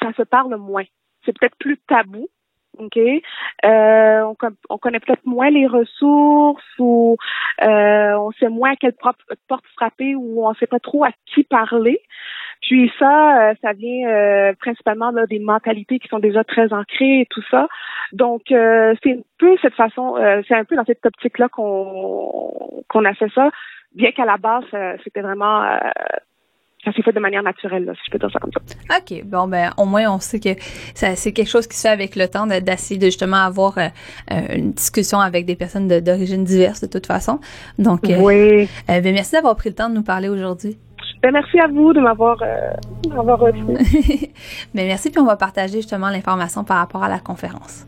ça 0.00 0.12
se 0.16 0.22
parle 0.22 0.56
moins. 0.56 0.84
C'est 1.24 1.38
peut-être 1.38 1.56
plus 1.58 1.78
tabou. 1.86 2.28
OK? 2.78 2.96
Euh, 2.96 4.20
on, 4.22 4.36
on 4.70 4.78
connaît 4.78 5.00
peut-être 5.00 5.24
moins 5.24 5.50
les 5.50 5.66
ressources 5.66 6.62
ou 6.78 7.16
on 7.60 8.30
sait 8.38 8.48
moins 8.48 8.72
à 8.72 8.76
quelle 8.76 8.94
porte 8.94 9.64
frapper 9.76 10.14
ou 10.14 10.46
on 10.46 10.54
sait 10.54 10.66
pas 10.66 10.80
trop 10.80 11.04
à 11.04 11.10
qui 11.26 11.44
parler. 11.44 12.00
Puis 12.66 12.90
ça, 12.98 13.50
euh, 13.50 13.54
ça 13.62 13.72
vient 13.72 14.08
euh, 14.08 14.52
principalement 14.58 15.10
là, 15.10 15.26
des 15.26 15.38
mentalités 15.38 15.98
qui 15.98 16.08
sont 16.08 16.18
déjà 16.18 16.44
très 16.44 16.72
ancrées 16.72 17.20
et 17.20 17.26
tout 17.28 17.42
ça. 17.50 17.68
Donc 18.12 18.50
euh, 18.50 18.94
c'est 19.02 19.12
un 19.12 19.20
peu 19.38 19.56
cette 19.60 19.74
façon, 19.74 20.16
c'est 20.48 20.54
un 20.54 20.64
peu 20.64 20.76
dans 20.76 20.84
cette 20.84 21.04
optique-là 21.04 21.48
qu'on 21.48 22.84
qu'on 22.88 23.04
a 23.04 23.14
fait 23.14 23.30
ça, 23.34 23.50
bien 23.94 24.12
qu'à 24.12 24.24
la 24.24 24.38
base 24.38 24.64
c'était 25.02 25.20
vraiment 25.20 25.62
ça 26.84 26.92
s'est 26.92 27.02
fait 27.02 27.12
de 27.12 27.20
manière 27.20 27.42
naturelle, 27.42 27.84
là, 27.84 27.92
si 27.94 28.00
je 28.06 28.10
peux 28.10 28.18
dire 28.18 28.30
ça 28.30 28.38
comme 28.38 28.52
ça. 28.52 28.98
OK. 28.98 29.24
Bon, 29.24 29.48
ben, 29.48 29.72
au 29.76 29.84
moins, 29.84 30.10
on 30.10 30.18
sait 30.18 30.40
que 30.40 30.50
c'est 30.94 31.32
quelque 31.32 31.48
chose 31.48 31.66
qui 31.66 31.76
se 31.76 31.82
fait 31.82 31.92
avec 31.92 32.16
le 32.16 32.28
temps, 32.28 32.46
d'essayer 32.46 32.98
de 32.98 33.06
justement 33.06 33.38
avoir 33.38 33.78
une 34.30 34.72
discussion 34.72 35.20
avec 35.20 35.46
des 35.46 35.56
personnes 35.56 35.88
d'origine 35.88 36.44
diverse, 36.44 36.80
de 36.80 36.86
toute 36.86 37.06
façon. 37.06 37.40
Donc, 37.78 38.00
oui. 38.04 38.68
ben, 38.86 39.02
merci 39.02 39.32
d'avoir 39.32 39.56
pris 39.56 39.70
le 39.70 39.74
temps 39.74 39.88
de 39.88 39.94
nous 39.94 40.02
parler 40.02 40.28
aujourd'hui. 40.28 40.78
Ben, 41.24 41.32
merci 41.32 41.58
à 41.58 41.68
vous 41.68 41.94
de 41.94 42.00
m'avoir 42.00 42.36
euh, 42.42 42.72
reçu. 43.08 43.64
Mais 44.74 44.84
merci, 44.86 45.10
puis 45.10 45.20
on 45.20 45.24
va 45.24 45.36
partager 45.36 45.78
justement 45.78 46.10
l'information 46.10 46.64
par 46.64 46.76
rapport 46.76 47.02
à 47.02 47.08
la 47.08 47.18
conférence. 47.18 47.86